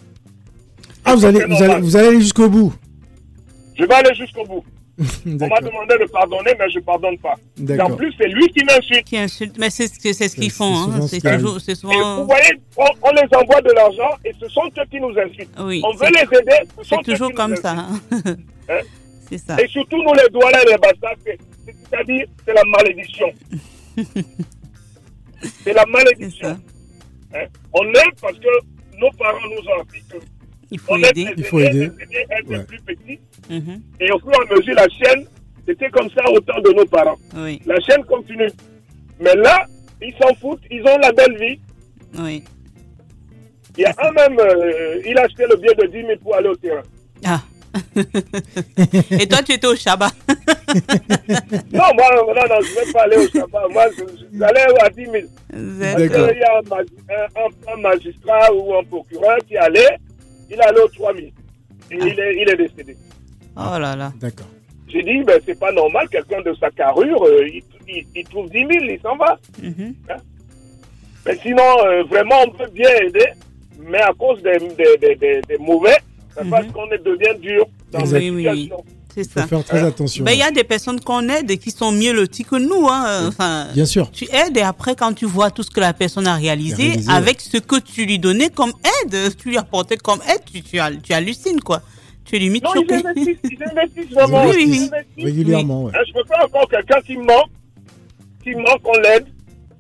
[1.05, 2.73] Ah, vous allez, vous allez, vous allez aller jusqu'au bout
[3.75, 4.65] Je vais aller jusqu'au bout.
[5.25, 7.35] On m'a demandé de pardonner, mais je ne pardonne pas.
[7.83, 9.03] En plus, c'est lui qui m'insulte.
[9.05, 10.73] Qui insulte, mais c'est ce qu'ils font.
[10.73, 11.07] Hein.
[11.07, 12.21] C'est toujours, souvent...
[12.21, 15.55] vous voyez, on, les envoie de l'argent et ce sont eux qui nous insultent.
[15.59, 16.69] Oui, on veut les aider.
[16.83, 17.75] C'est toujours comme ça.
[18.69, 18.79] Hein?
[19.29, 19.57] C'est ça.
[19.61, 21.15] Et surtout, nous, les douaniers et les bastards,
[21.65, 23.33] c'est-à-dire, c'est la malédiction.
[25.63, 26.59] c'est la malédiction.
[27.33, 27.45] Hein?
[27.73, 30.17] On aide parce que nos parents nous ont appris que
[30.71, 31.27] il faut aider.
[31.37, 31.91] Il faut aider.
[32.31, 33.19] Être plus petit.
[33.49, 33.81] Mm-hmm.
[33.99, 35.25] Et au fur et à mesure, la chaîne,
[35.67, 37.17] c'était comme ça au temps de nos parents.
[37.35, 37.61] Oui.
[37.65, 38.49] La chaîne continue.
[39.19, 39.67] Mais là,
[40.01, 41.59] ils s'en foutent, ils ont la belle vie.
[42.17, 42.43] Oui.
[43.77, 46.35] Il y a un même, euh, il a acheté le billet de 10 000 pour
[46.35, 46.83] aller au terrain.
[47.25, 47.41] Ah.
[49.11, 50.13] Et toi, tu étais au Shabbat
[51.73, 53.71] Non, moi, non, non, je ne vais pas aller au Shabbat.
[53.71, 53.85] Moi,
[54.33, 55.13] j'allais à 10 000.
[55.49, 59.97] Parce qu'il y a un, un, magistrat ou un procureur qui allait,
[60.49, 61.27] il allait aux 3 000.
[61.27, 61.31] Et
[61.91, 62.97] il, est, il est décédé.
[63.57, 64.11] Oh là là.
[64.19, 64.47] D'accord.
[64.87, 67.63] J'ai dit, ben, c'est pas normal, quelqu'un de sa carrure, euh, il,
[68.15, 69.37] il, trouve 10 000, il s'en va.
[69.61, 69.93] Mm-hmm.
[70.09, 70.17] Hein?
[71.25, 73.27] Mais sinon, euh, vraiment, on peut bien aider,
[73.79, 75.97] mais à cause des, des, des, des mauvais,
[76.35, 76.71] parce mhm.
[76.71, 78.71] qu'on devient dur dans oui, oui,
[79.13, 79.43] C'est ça.
[79.43, 80.23] Faut faire très attention.
[80.23, 82.87] Ben, il y a des personnes qu'on aide et qui sont mieux loties que nous.
[82.89, 83.27] Hein.
[83.27, 84.11] Enfin, Bien sûr.
[84.11, 87.41] Tu aides et après, quand tu vois tout ce que la personne a réalisé, avec
[87.41, 91.13] ce que tu lui donnais comme aide, tu lui apportais comme aide, tu, tu, tu
[91.13, 91.81] hallucines, quoi.
[92.25, 92.95] Tu es limite non, choqué.
[92.95, 94.45] Ils investissent, ils investissent vraiment.
[94.45, 95.23] Oui, oui, oui.
[95.23, 95.91] Régulièrement, ouais.
[95.93, 97.45] Je ne peux pas encore quelqu'un qui ment,
[98.43, 99.27] qui ment qu'on l'aide,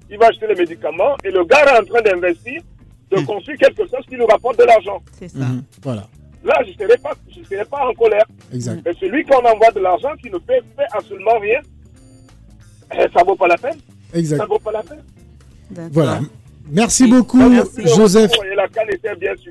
[0.09, 2.61] il va acheter les médicaments et le gars est en train d'investir,
[3.11, 3.25] de hmm.
[3.25, 5.01] construire quelque chose qui nous rapporte de l'argent.
[5.19, 5.39] C'est ça.
[5.39, 5.63] Mhm.
[5.81, 6.07] Voilà.
[6.45, 8.25] Là, je ne serai, pas, je serai pas en colère.
[8.53, 8.81] Exact.
[8.85, 11.59] Mais celui qu'on envoie de l'argent qui ne fait, fait absolument rien,
[12.93, 13.79] eh, ça ne vaut pas la peine.
[14.13, 14.37] Exact.
[14.37, 15.01] Ça ne vaut pas la peine.
[15.91, 16.19] Voilà.
[16.71, 17.39] Merci beaucoup,
[17.95, 18.31] Joseph.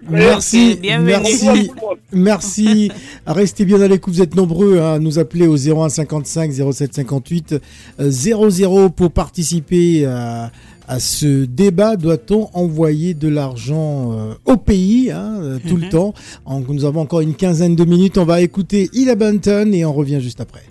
[0.08, 1.70] merci, merci,
[2.12, 2.92] merci.
[3.26, 4.14] Restez bien à l'écoute.
[4.14, 7.54] Vous êtes nombreux à nous appeler au 0155 0758
[8.00, 10.50] 00 pour participer à
[10.88, 11.96] à ce débat.
[11.96, 15.90] Doit-on envoyer de l'argent euh, au pays hein, euh, tout le mhm.
[15.90, 16.14] temps
[16.68, 18.18] Nous avons encore une quinzaine de minutes.
[18.18, 20.62] On va écouter Ila Bunton et on revient juste après.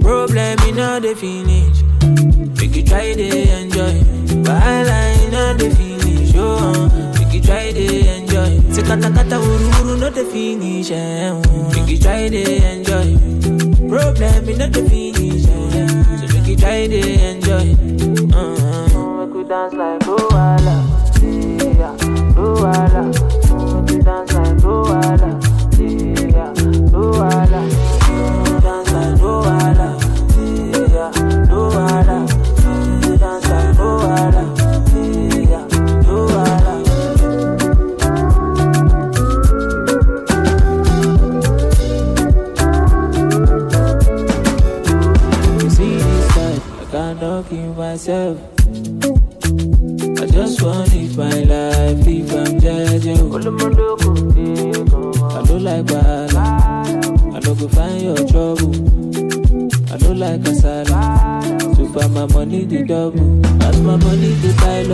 [0.00, 1.82] Problem in all the finish.
[2.60, 3.28] Make you try to
[3.60, 4.00] enjoy.
[4.44, 6.32] While I know the finish.
[6.36, 8.60] Oh, make you try to enjoy.
[8.72, 9.77] Say kata kata uru uru no
[10.18, 10.90] the finish.
[10.90, 13.16] Make you try to enjoy.
[13.88, 15.44] Problem in all the finish.
[15.44, 15.54] So
[16.34, 17.66] make you try to enjoy.
[18.34, 19.26] Uh-huh.
[19.26, 20.76] Make you dance like Luala.
[21.22, 21.94] Yeah,
[22.34, 23.04] Luala.
[23.82, 25.37] Make you dance like Luala.
[57.58, 58.70] Go find your trouble.
[59.92, 63.44] I don't like kasala, so far my money the double.
[63.64, 64.92] As my money the pile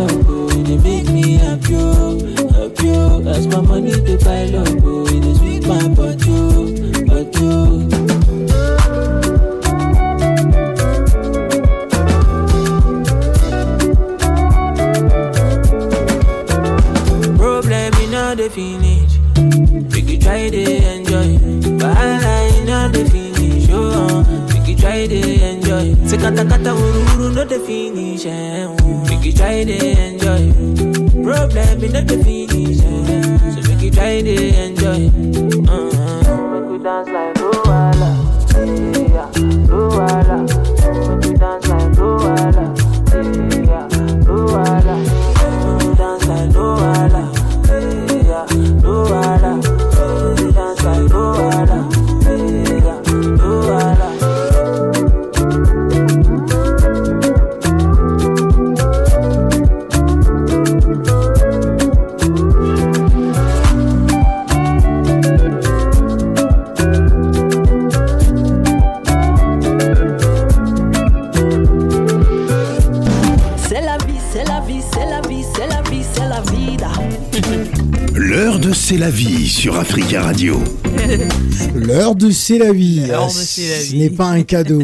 [74.54, 76.92] la vie, c'est la vie, c'est la vie, c'est la vida.
[78.14, 80.58] L'heure de C'est la vie sur Africa Radio.
[81.74, 83.00] L'heure de C'est la vie.
[83.08, 84.80] L'heure de C'est la Ce n'est pas un cadeau.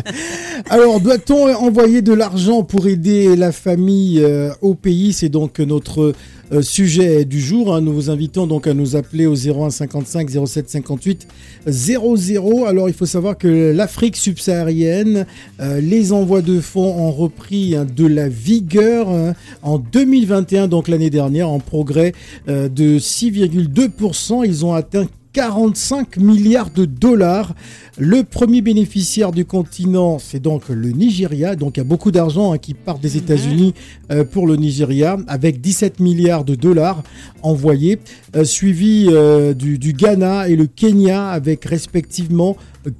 [0.70, 5.12] Alors, doit-on envoyer de l'argent pour aider la famille euh, au pays?
[5.12, 6.14] C'est donc notre
[6.52, 7.74] euh, sujet du jour.
[7.74, 7.80] hein.
[7.80, 11.28] Nous vous invitons donc à nous appeler au 01 55 07 58
[11.66, 12.64] 00.
[12.66, 15.26] Alors, il faut savoir que l'Afrique subsaharienne,
[15.60, 20.88] euh, les envois de fonds ont repris hein, de la vigueur hein, en 2021, donc
[20.88, 22.12] l'année dernière, en progrès
[22.48, 24.44] euh, de 6,2%.
[24.44, 27.54] Ils ont atteint 45 milliards de dollars.
[27.98, 31.56] Le premier bénéficiaire du continent, c'est donc le Nigeria.
[31.56, 33.74] Donc il y a beaucoup d'argent hein, qui part des États-Unis
[34.10, 37.02] euh, pour le Nigeria, avec 17 milliards de dollars
[37.42, 37.98] envoyés,
[38.36, 42.56] euh, suivi euh, du, du Ghana et le Kenya, avec respectivement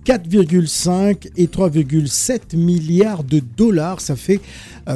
[0.07, 4.01] 4,5 et 3,7 milliards de dollars.
[4.01, 4.40] Ça fait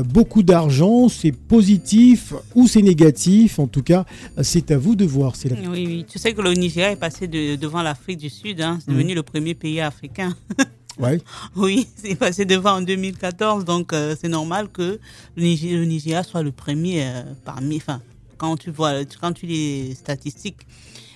[0.05, 1.09] beaucoup d'argent.
[1.09, 3.59] C'est positif ou c'est négatif.
[3.59, 4.05] En tout cas,
[4.39, 5.33] euh, c'est à vous de voir.
[5.45, 6.07] La Oui, oui.
[6.09, 8.61] Tu sais que le Nigeria est passé de- devant l'Afrique du Sud.
[8.61, 8.79] hein.
[8.81, 8.97] C'est Mhm.
[8.99, 10.35] devenu le premier pays africain.
[10.99, 11.21] Ouais.
[11.55, 13.65] Oui, c'est passé devant en 2014.
[13.65, 14.99] Donc, euh, c'est normal que
[15.37, 17.77] le Nigeria, le Nigeria soit le premier euh, parmi.
[17.77, 18.03] Enfin,
[18.37, 20.57] quand tu vois, quand tu lis les statistiques.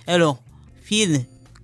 [0.07, 0.41] Alors,
[0.85, 1.23] Phil,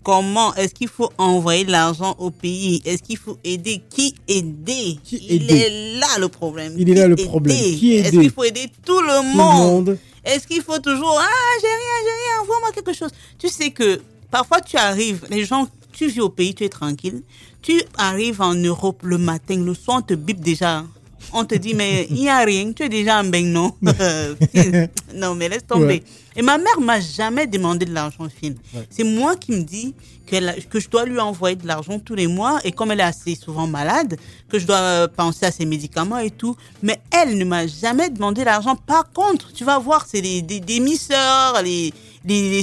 [0.08, 2.80] comment est-ce qu'il faut envoyer l'argent au pays?
[2.86, 3.82] Est-ce qu'il faut aider?
[3.90, 4.98] Qui aider?
[5.12, 5.54] Il aider?
[5.54, 6.72] est là le problème.
[6.78, 7.54] Il est là le problème.
[7.54, 7.76] aider?
[7.76, 9.98] Qui Est-ce qu'il faut aider tout le Tout le monde, monde.
[10.24, 14.00] Est-ce qu'il faut toujours Ah, j'ai rien, j'ai rien, envoie-moi quelque chose Tu sais que
[14.30, 17.22] parfois tu arrives, les gens, tu vis au pays, tu es tranquille.
[17.60, 20.86] Tu arrives en Europe le matin, le soir, on te bip déjà.
[21.32, 23.74] On te dit, mais il n'y a rien, tu es déjà en bain, non?
[25.14, 25.86] Non, mais laisse tomber.
[25.86, 26.02] Ouais.
[26.36, 28.24] Et ma mère m'a jamais demandé de l'argent.
[28.42, 28.54] Ouais.
[28.90, 29.94] C'est moi qui me dis
[30.26, 32.58] que je dois lui envoyer de l'argent tous les mois.
[32.64, 34.16] Et comme elle est assez souvent malade,
[34.48, 36.56] que je dois euh, penser à ses médicaments et tout.
[36.82, 38.76] Mais elle ne m'a jamais demandé l'argent.
[38.76, 41.92] Par contre, tu vas voir, c'est les, des, des misseurs, les,
[42.24, 42.62] les,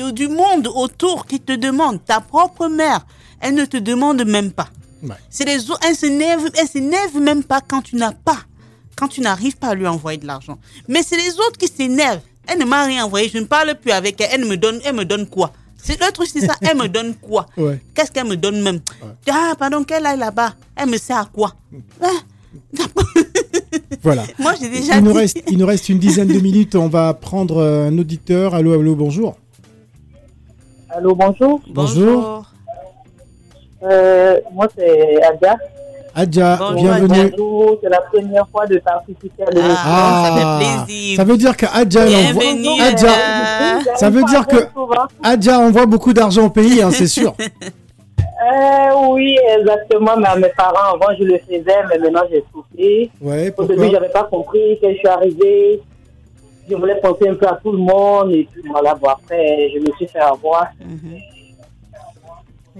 [0.00, 2.04] euh, du monde autour qui te demandent.
[2.04, 3.06] Ta propre mère,
[3.40, 4.68] elle ne te demande même pas.
[5.30, 8.38] C'est les autres, elle s'énerve, elle s'énerve même pas quand tu n'as pas,
[8.96, 10.58] quand tu n'arrives pas à lui envoyer de l'argent.
[10.88, 12.20] Mais c'est les autres qui s'énervent.
[12.46, 14.28] Elle ne m'a rien envoyé, je ne parle plus avec elle.
[14.40, 15.52] Elle me donne, elle me donne quoi?
[15.76, 16.54] C'est le truc, c'est ça.
[16.62, 17.46] Elle me donne quoi?
[17.56, 17.80] Ouais.
[17.94, 18.80] Qu'est-ce qu'elle me donne même?
[19.30, 20.54] Ah, pardon, qu'elle aille là-bas.
[20.74, 21.54] Elle me sert à quoi?
[22.02, 22.08] Ah,
[24.02, 24.24] Voilà.
[24.38, 25.08] Moi, j'ai déjà il dit.
[25.08, 26.74] Nous reste, il nous reste une dizaine de minutes.
[26.74, 28.54] On va prendre un auditeur.
[28.54, 29.36] Allô, allô, bonjour.
[30.88, 31.60] Allô, bonjour.
[31.68, 32.45] Bonjour.
[33.82, 35.56] Euh, moi, c'est Adja.
[36.14, 37.30] Adja, bienvenue.
[37.36, 39.76] Bonjour, c'est la première fois de participer à l'émission.
[39.84, 41.16] Ah, ça fait plaisir.
[41.16, 41.56] Ça veut dire
[42.06, 43.96] Bienvenue, Adja, Adja.
[43.96, 44.56] ça veut dire que
[45.22, 47.34] Adja envoie beaucoup d'argent au pays, hein, c'est sûr.
[48.38, 50.14] Euh, oui, exactement.
[50.18, 53.10] Mais à mes parents, avant, je le faisais, mais maintenant, j'ai soufflé.
[53.20, 54.78] Ouais, Au début, j'avais pas compris.
[54.80, 55.80] Quand je suis arrivée,
[56.68, 58.32] je voulais penser un peu à tout le monde.
[58.32, 60.66] Et puis, voilà, bon, après, je me suis fait avoir.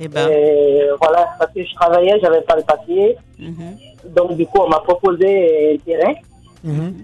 [0.01, 0.29] Eh ben.
[0.31, 3.17] Et voilà, parce que je travaillais, j'avais pas le papier.
[3.39, 3.77] mhm.
[4.15, 6.15] Donc, du coup, on m'a proposé un terrain.
[6.63, 6.95] Mhm.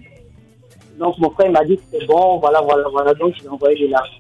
[0.99, 3.15] Donc, mon frère m'a dit que c'était bon, voilà, voilà, voilà.
[3.15, 4.13] Donc, je lui ai envoyé de l'argent.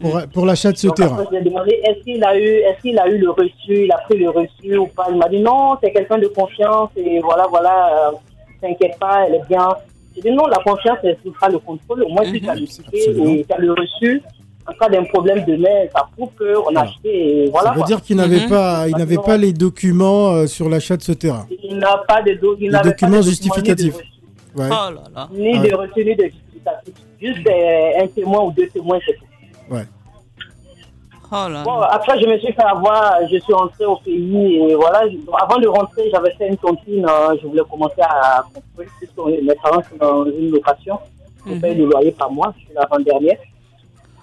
[0.00, 1.12] Pour, pour l'achat de ce Donc, terrain.
[1.12, 3.84] après, je lui ai demandé est-ce qu'il a eu, est-ce qu'il a eu le reçu,
[3.84, 5.06] il a pris le reçu ou pas?
[5.10, 8.12] Il m'a dit non, c'est quelqu'un de confiance et voilà, voilà, euh,
[8.60, 9.68] t'inquiète pas, elle est bien.
[10.14, 12.02] J'ai dit non, la confiance, elle fera le contrôle.
[12.02, 14.22] Au moins, tu as le ticket et tu as le reçu,
[14.66, 17.68] en cas d'un problème demain, ça prouve qu'on a acheté et voilà.
[17.68, 17.86] Ça veut quoi.
[17.86, 21.12] dire qu'il n'avait pas, il n'avait Maintenant, pas les documents euh, sur l'achat de ce
[21.12, 21.46] terrain.
[21.64, 23.94] Il n'a pas de do- il Les n'avait pas documents de justificatifs.
[23.96, 24.12] Ni de,
[24.60, 24.68] Ouais.
[24.70, 25.28] Oh là là.
[25.32, 25.70] ni Ouais.
[25.70, 26.94] de ni de justificatif.
[27.20, 29.74] Juste euh, un témoin ou deux témoins, c'est tout.
[29.74, 29.84] Ouais.
[31.34, 31.88] Oh là Bon, là.
[31.92, 35.04] après, je me suis fait avoir, je suis rentré au pays et voilà.
[35.40, 39.54] Avant de rentrer, j'avais fait une tontine, euh, je voulais commencer à construire, puisque mes
[39.62, 40.98] parents sont dans une location.
[41.46, 41.60] Je Mhm.
[41.60, 43.38] paye le loyer par mois, je suis l'avant-dernière.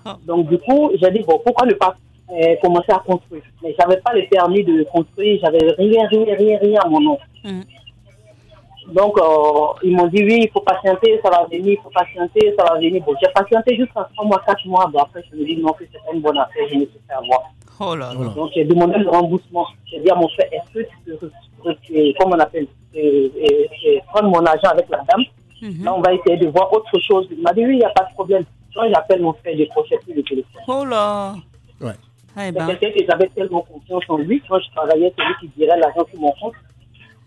[0.25, 1.95] Donc, du coup, j'ai dit, bon, pourquoi ne pas
[2.31, 3.43] euh, commencer à construire?
[3.63, 7.17] Mais j'avais pas le permis de construire, j'avais rien, rien, rien, rien à mon nom.
[7.43, 7.63] Mhm.
[8.93, 12.53] Donc, euh, ils m'ont dit, oui, il faut patienter, ça va venir, il faut patienter,
[12.57, 13.03] ça va venir.
[13.03, 14.87] Bon, j'ai patienté jusqu'à 3 mois, 4 mois.
[14.91, 16.99] Bon, après, je me dis, non, que c'est pas une bonne affaire, je me suis
[17.07, 17.51] fait avoir.
[17.79, 18.29] Oh là là.
[18.35, 19.67] Donc, j'ai demandé le remboursement.
[19.85, 23.99] J'ai dit à mon frère, est-ce que tu peux, comment on appelle, euh, euh, euh,
[24.07, 25.23] prendre mon argent avec la dame?
[25.61, 25.83] Mhm.
[25.83, 27.27] Là, on va essayer de voir autre chose.
[27.31, 28.43] Il m'a dit, oui, il n'y a pas de problème.
[28.75, 30.61] Quand j'appelle mon frère, je décrochais plus le téléphone.
[30.67, 31.35] Oh là.
[31.81, 31.93] Ouais.
[32.37, 32.67] Eh C'est ben.
[32.67, 34.41] quelqu'un que j'avais tellement confiance en lui.
[34.47, 36.53] Quand je travaillais, c'est lui qui dirait l'argent sur mon compte.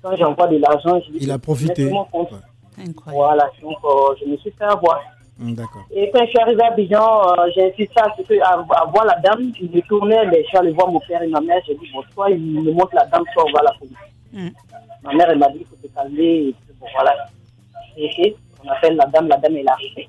[0.02, 1.90] Quand j'envoie de l'argent, je lui Il a dis, profité.
[1.90, 2.30] mon compte.
[2.78, 3.14] Incroyable.
[3.16, 5.00] Voilà, donc euh, je me suis fait avoir.
[5.40, 5.82] Hum, D'accord.
[5.94, 8.84] Et quand je suis arrivé à Abidjan, euh, j'ai insisté à, ce que, à, à
[8.86, 9.52] voir la dame.
[9.58, 11.60] Je me tournais, mais je suis allé voir mon père et ma mère.
[11.66, 13.96] J'ai dit, bon, soit il me montre la dame, soit on va à la police.
[14.32, 14.48] Mm.
[15.04, 16.48] Ma mère, elle m'a dit, il faut te calmer.
[16.48, 17.14] Et puis, bon, voilà.
[17.96, 20.08] Fait, on appelle la dame, la dame est arrivée.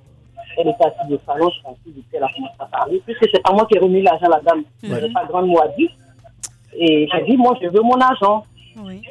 [0.58, 3.02] Elle était assise au salon, je suis assise, et puis elle a commencé à parler.
[3.06, 5.44] Puisque c'est pas moi qui ai remis l'argent à la dame, je n'avais pas grand
[5.44, 5.90] mot à dire.
[6.76, 8.44] Et j'ai dit, moi, je veux mon argent.
[8.78, 9.02] Oui.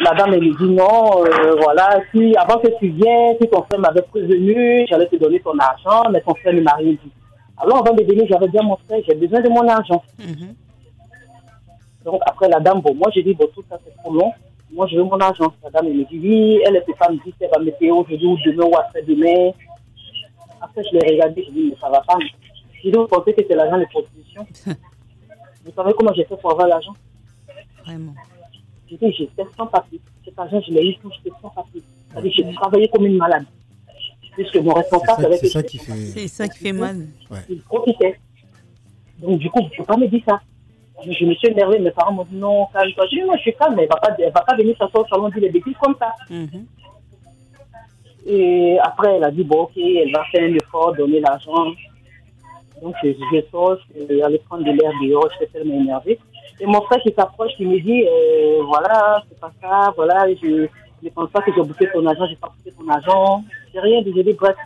[0.00, 3.62] La dame, elle me dit non, euh, voilà, si avant que tu viennes, si ton
[3.62, 7.10] frère m'avait prévenu, j'allais te donner ton argent, mais ton frère ne m'a rien dit.
[7.56, 10.02] Alors avant de venir, j'avais dit à mon frère, j'ai besoin de mon argent.
[10.18, 10.54] Mhm.
[12.04, 14.32] Donc après la dame, bon, moi j'ai dit, bon, tout ça c'est trop long,
[14.72, 15.52] moi je veux mon argent.
[15.62, 17.58] La dame, elle me dit, oui, elle ne peut pas me dire si elle va
[17.58, 19.52] me payer aujourd'hui ou demain ou après-demain.
[20.64, 22.16] Après, je l'ai regardé, je dis, mais ça va pas.
[22.82, 24.46] Je dis, vous pensez que c'est l'argent de prostitution
[25.64, 26.94] Vous savez comment j'ai fait pour avoir l'argent?
[27.84, 28.14] Vraiment.
[28.88, 30.00] J'ai dit, j'étais sans papier.
[30.24, 31.82] Cet argent, je l'ai eu tout, j'étais sans papier.
[32.10, 33.44] C'est-à-dire, j'ai travaillé comme une malade.
[34.32, 35.92] Puisque mon responsable C'est avait ça, c'est ça qui fait.
[35.92, 37.06] C'est ça qui fait mal.
[37.48, 38.18] Il profitait.
[39.18, 40.40] Donc, du coup, vous ne pouvez pas me dire ça.
[41.04, 43.04] Je, je me suis énervé, mes parents m'ont dit non, calme-toi.
[43.10, 44.76] Je dis, moi, je suis calme, mais elle ne va, pas- elle va pas venir
[44.78, 46.12] s'asseoir au salon dire des bêtises comme ça.
[46.30, 46.66] Mhm.
[48.26, 51.66] Et après, elle a dit, bon, ok, elle va faire un effort, donner l'argent.
[52.82, 56.18] Donc, je, je sors, je aller prendre de l'air dehors, je suis tellement énervé.
[56.60, 60.68] Et mon frère qui s'approche, il me dit, euh, voilà, c'est pas ça, voilà, je
[61.02, 63.44] ne pense pas que j'ai bouffé ton argent, j'ai pas bouffé ton argent.
[63.72, 64.56] J'ai rien dit, j'ai dit, bref.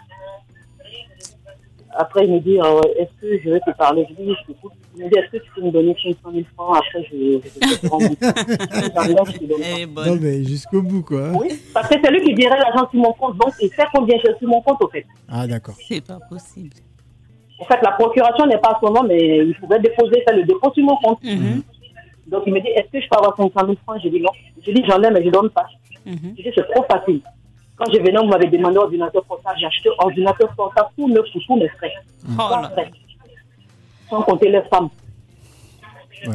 [1.94, 4.52] Après, il me dit, euh, est-ce que je vais te parler Je lui dis, je
[4.52, 4.72] t'écoute.
[4.98, 7.38] Il me dit, est-ce que tu peux me donner 500 000 francs Après, je, je
[7.38, 7.58] vais te
[9.32, 9.82] je.
[9.82, 11.30] Eh, Non mais jusqu'au bout quoi.
[11.34, 14.16] Oui, parce que c'est lui qui dirait l'argent sur mon compte, donc il sait combien
[14.18, 15.06] j'ai sur mon compte, au fait.
[15.28, 15.76] Ah d'accord.
[15.88, 16.74] C'est pas possible.
[17.60, 20.44] En fait, la procuration n'est pas à son nom, mais il pouvait déposer, faire le
[20.44, 21.22] dépôt sur mon compte.
[21.22, 21.62] Mhm.
[22.26, 24.00] Donc, il me dit, est-ce que je peux avoir 500 000 francs?
[24.02, 24.30] Je dis non.
[24.64, 25.66] Je dis, j'en ai, mais je donne pas.
[26.06, 26.34] Mhm.
[26.36, 27.20] Je dis, c'est trop facile.
[27.76, 29.56] Quand je venais, vous m'avez demandé ordinateur portable.
[29.60, 31.92] J'ai acheté ordinateur portable tout neuf pour tous mes frais.
[32.32, 32.72] Oh là.
[34.10, 34.88] Sans compter les femmes.
[36.26, 36.34] Ouais.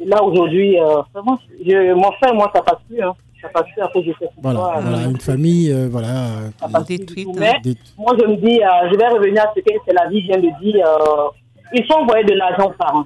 [0.00, 3.02] Et là, aujourd'hui, euh, vraiment, je, mon frère, moi, ça passe plus.
[3.02, 3.14] Hein.
[3.42, 4.80] Ça passe plus à cause de cette Voilà, histoire.
[4.82, 6.08] voilà, une famille, euh, voilà.
[6.08, 7.32] euh, Ça passe plus du Détruite, tout.
[7.38, 7.40] hein.
[7.40, 10.08] Mais des- moi, je me dis, euh, je vais revenir à ce que c'est la
[10.08, 10.86] vie vient de dire.
[10.86, 11.28] euh,
[11.72, 13.04] ils sont envoyés de l'argent aux parents.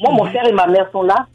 [0.00, 1.26] Moi, mon frère et ma mère sont là.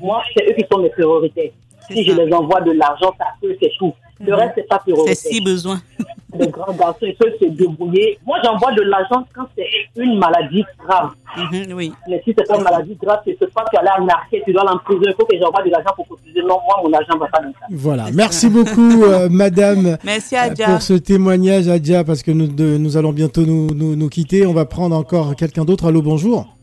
[0.00, 1.52] Moi, c'est eux qui sont mes priorités.
[1.90, 3.92] Si je les envoie de l'argent, ça peut, c'est tout.
[4.20, 5.16] Le reste, c'est pas prioritaire.
[5.16, 5.80] C'est si besoin.
[6.38, 8.18] Les grands garçons, ils peuvent se débrouiller.
[8.26, 9.66] Moi, j'envoie de l'argent quand c'est
[9.96, 11.12] une maladie grave.
[11.36, 11.92] Mhm, oui.
[12.06, 14.52] Mais si c'est pas une maladie grave, c'est pas que tu allais en arcade, tu
[14.52, 16.40] dois aller en prison, il faut que j'envoie de l'argent pour cotiser.
[16.42, 17.66] Non, moi, mon argent va pas dans ça.
[17.70, 18.10] Voilà.
[18.12, 19.96] Merci beaucoup, euh, madame.
[20.04, 20.66] Merci, Adja.
[20.66, 22.48] Pour ce témoignage, Adja, parce que nous,
[22.78, 24.44] nous allons bientôt nous, nous, nous quitter.
[24.44, 25.86] On va prendre encore quelqu'un d'autre.
[25.86, 26.54] Allô, bonjour.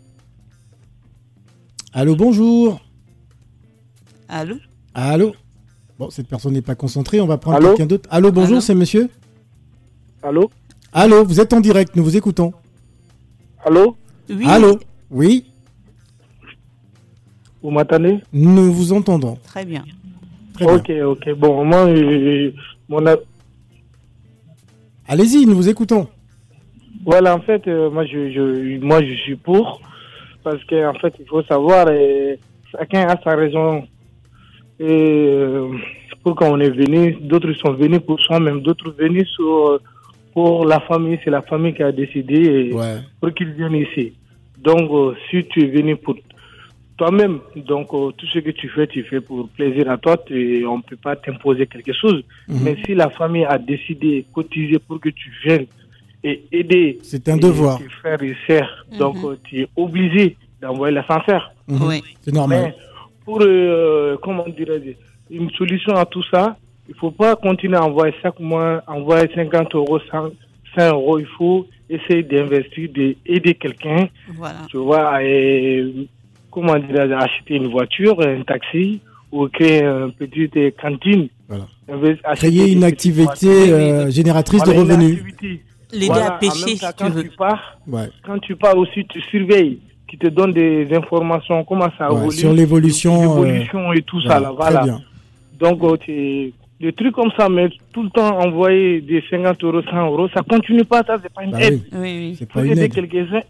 [1.92, 2.80] Allô, bonjour.
[4.30, 4.56] Allô?
[4.94, 5.34] Allô?
[5.98, 8.10] Bon, cette personne n'est pas concentrée, on va prendre quelqu'un d'autre.
[8.12, 9.10] Allô, bonjour, c'est monsieur
[10.22, 10.52] Allô
[10.92, 12.52] Allô, vous êtes en direct, nous vous écoutons.
[13.64, 13.96] Allô
[14.30, 14.46] Oui.
[14.46, 14.78] Allô
[15.10, 15.46] Oui
[17.62, 19.38] Vous m'entendez Nous vous entendons.
[19.46, 19.86] Très bien.
[20.60, 21.34] ok, ok.
[21.38, 22.52] Bon, moi, euh,
[22.90, 23.04] mon...
[25.08, 26.08] Allez-y, nous vous écoutons.
[27.06, 29.82] Voilà, en fait, euh, moi, je, moi, je suis pour.
[30.44, 32.36] Parce qu'en fait, il faut savoir, euh,
[32.72, 33.88] chacun a sa raison
[34.80, 35.70] et euh,
[36.24, 39.80] pourquoi on est venu, d'autres sont venus pour soi-même, d'autres venus sur,
[40.34, 41.20] pour la famille.
[41.24, 42.76] C'est la famille qui a décidé
[43.22, 44.14] pour qu'ils viennent ici.
[44.58, 46.16] Donc, euh, si tu es venu pour
[46.98, 50.18] toi-même, donc euh, tout ce que tu fais, tu fais pour plaisir à toi.
[50.30, 52.24] Et on ne peut pas t'imposer quelque chose.
[52.48, 52.60] Mhm.
[52.64, 55.68] Mais si la famille a décidé, cotiser pour que tu viennes
[56.24, 57.78] et aider, c'est un devoir.
[57.78, 59.38] Tes frères et sœurs, donc mhm.
[59.44, 61.54] tu es obligé d'envoyer l'ascenseur.
[61.68, 61.88] Mhm.
[61.88, 62.04] Oui.
[62.22, 62.74] C'est normal
[63.26, 64.92] pour, euh, comment dirais-je,
[65.36, 66.56] une solution à tout ça,
[66.88, 70.30] il ne faut pas continuer à envoyer chaque mois, envoyer 50 euros, 100,
[70.78, 71.18] 100 euros.
[71.20, 74.08] Il faut essayer d'investir, d'aider quelqu'un.
[74.36, 74.60] Voilà.
[74.70, 76.08] Tu vois, et,
[76.52, 79.02] comment dirais-je, acheter une voiture, un taxi,
[79.32, 81.28] ou créer une petite cantine.
[81.50, 81.66] Voilà.
[82.36, 85.24] Créer une activité euh, génératrice de revenus.
[85.92, 87.24] L'aider à pêcher, si quand tu veux.
[87.24, 87.80] Tu pars,
[88.26, 89.80] Quand tu pars aussi, tu surveilles
[90.16, 92.32] qui te donne des informations, comment ça évolue.
[92.32, 93.22] Sur l'évolution.
[93.22, 94.84] L'évolution et tout ça, là, voilà.
[94.84, 95.02] Bien.
[95.60, 96.50] Donc, euh,
[96.80, 100.42] des trucs comme ça, mais tout le temps envoyer des 50 euros, 100 euros, ça
[100.42, 101.82] continue pas, ça, c'est pas une bah aide.
[101.94, 102.36] Oui, oui.
[102.38, 102.94] C'est pas une aide.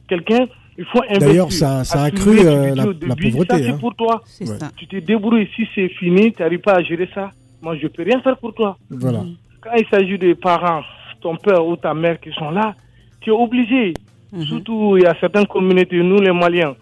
[0.07, 0.45] quelqu'un,
[0.77, 1.27] il faut investir.
[1.27, 3.45] D'ailleurs, ça, ça a accru euh, la, la, pauvreté.
[3.49, 3.77] Ça, c'est hein.
[3.79, 4.23] pour toi.
[4.25, 4.71] Ça.
[4.75, 5.47] Tu te débrouilles.
[5.55, 7.29] Si c'est fini, tu n'arrives pas à gérer ça.
[7.61, 8.77] Moi, je peux rien faire pour toi.
[8.89, 9.23] Voilà.
[9.61, 10.81] Quand il s'agit des parents,
[11.21, 12.75] ton père ou ta mère qui sont là,
[13.21, 13.93] tu es obligé.
[14.35, 14.45] Mhm.
[14.45, 16.75] Surtout, il y a certaines communautés, nous les Maliens,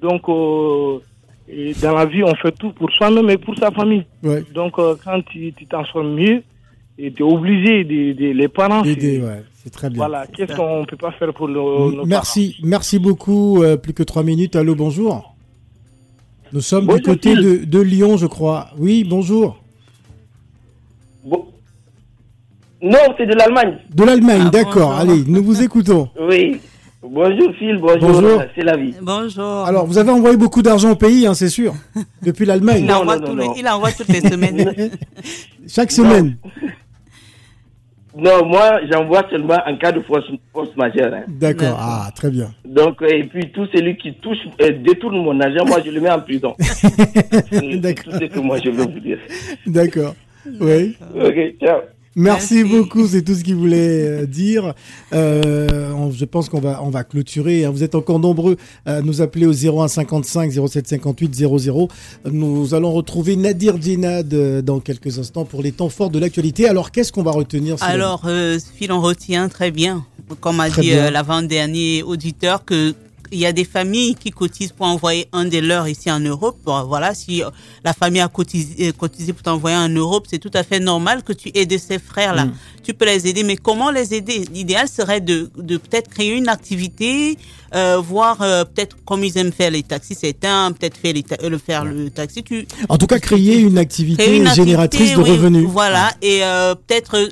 [0.00, 1.00] donc, euh,
[1.82, 4.04] dans la vie, on fait tout pour soi-même et pour sa famille.
[4.54, 6.42] Donc, euh, quand tu t'en sors mieux,
[6.96, 8.82] tu es obligé de, les parents.
[8.84, 9.98] c'est très bien.
[9.98, 13.62] Voilà, qu'est-ce qu'on ne peut pas faire pour nos Merci, merci beaucoup.
[13.62, 14.56] Euh, plus que trois minutes.
[14.56, 15.34] Allô, bonjour.
[16.52, 18.68] Nous sommes du côté de, de, Lyon, je crois.
[18.76, 19.62] Oui, bonjour.
[22.82, 23.76] Non, c'est de l'Allemagne.
[23.94, 24.92] De l'Allemagne, ah, d'accord.
[24.92, 26.08] Allez, nous vous écoutons.
[26.18, 26.60] Oui.
[27.02, 28.94] Bonjour Phil, bonjour, c'est la vie.
[29.00, 29.64] Bonjour.
[29.64, 31.74] Alors, vous avez envoyé beaucoup d'argent au pays, hein, c'est sûr,
[32.22, 32.84] depuis l'Allemagne.
[32.84, 33.16] il, envoie
[33.56, 34.90] il envoie toutes les semaines.
[35.68, 36.36] Chaque semaine.
[38.12, 41.14] Non, moi, j'envoie seulement en cas de force, force majeure.
[41.14, 41.22] Hein.
[41.28, 42.52] D'accord, ah, très bien.
[42.64, 46.10] Donc, et puis tout celui qui touche, euh, détourne mon argent, moi, je le mets
[46.10, 46.56] en prison.
[47.52, 48.14] D'accord.
[48.18, 49.18] C'est tout ce que moi, je veux vous dire.
[49.64, 50.16] D'accord,
[50.60, 50.96] oui.
[51.14, 51.82] Ok, ciao.
[52.16, 54.74] Merci, beaucoup, c'est tout ce qu'il voulait euh, dire.
[55.12, 57.64] Euh, je pense qu'on va, on va clôturer.
[57.64, 57.70] Hein.
[57.70, 61.88] Vous êtes encore nombreux à nous appeler au 01 55 07 58 00.
[62.32, 66.68] Nous allons retrouver Nadir Djinad euh, dans quelques instants pour les temps forts de l'actualité.
[66.68, 70.04] Alors, qu'est-ce qu'on va retenir Alors, euh, Phil, on retient très bien,
[70.40, 72.92] comme a dit l'avant-dernier auditeur, que
[73.32, 76.58] il y a des familles qui cotisent pour envoyer un des leurs ici en Europe.
[76.64, 77.50] voilà, si euh,
[77.84, 81.22] la famille a cotisé, euh, cotisé pour t'envoyer en Europe, c'est tout à fait normal
[81.22, 82.46] que tu aides ces frères-là.
[82.46, 82.52] Mm.
[82.82, 84.44] Tu peux les aider, mais comment les aider?
[84.52, 87.36] L'idéal serait de, de peut-être créer une activité,
[87.74, 91.14] euh, voir peut-être comme ils aiment faire les taxis, c'est un, peut-être faire
[91.48, 92.42] le faire le taxi.
[92.42, 95.68] Tu, en tout cas, créer une activité, génératrice de revenus.
[95.68, 96.40] Voilà, et
[96.86, 97.28] peut-être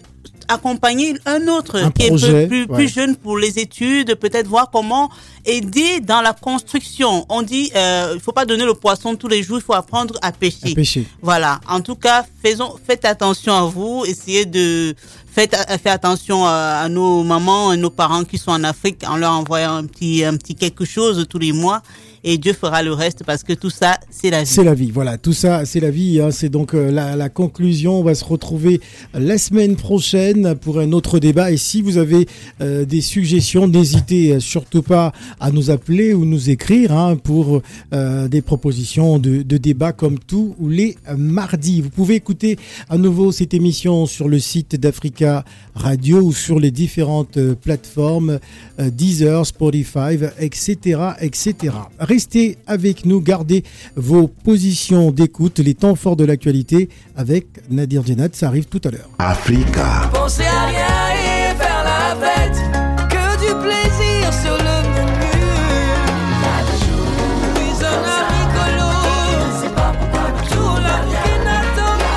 [0.49, 5.11] accompagner un autre qui est plus, plus jeune pour les études, peut-être voir comment
[5.45, 7.25] aider dans la construction.
[7.29, 10.15] On dit, euh, il faut pas donner le poisson tous les jours, il faut apprendre
[10.23, 10.75] à pêcher.
[10.75, 11.07] pêcher.
[11.23, 11.61] Voilà.
[11.69, 14.95] En tout cas, faisons, faites attention à vous, essayez de
[15.31, 19.33] faites, faire attention à, nos mamans et nos parents qui sont en Afrique en leur
[19.33, 21.83] envoyant un petit, un petit quelque chose tous les mois
[22.25, 24.47] et Dieu fera le reste parce que tout ça, c'est la vie.
[24.47, 26.21] C'est la vie, voilà, tout ça, c'est la vie.
[26.21, 26.31] Hein.
[26.31, 28.01] C'est donc euh, la, conclusion.
[28.01, 28.81] On va se retrouver
[29.15, 31.53] la semaine prochaine pour un autre débat.
[31.53, 32.27] Et si vous avez
[32.61, 37.63] euh, des suggestions, n'hésitez surtout pas à nous appeler ou nous écrire hein, pour
[37.93, 41.81] euh, des propositions de, de débat comme tous les mardis.
[41.81, 42.59] Vous pouvez écouter
[42.89, 45.45] à nouveau cette émission sur le site d'Africa
[45.75, 48.39] Radio ou sur les différentes plateformes
[48.79, 51.73] Deezer, Spotify, etc., etc.
[52.09, 58.35] Restez avec nous, gardez vos positions d'écoute, les temps forts de l'actualité avec Nadir Djenad.
[58.35, 59.11] Ça arrive tout à l'heure.
[59.19, 60.11] Africa.
[60.15, 60.58] Pensez à rien.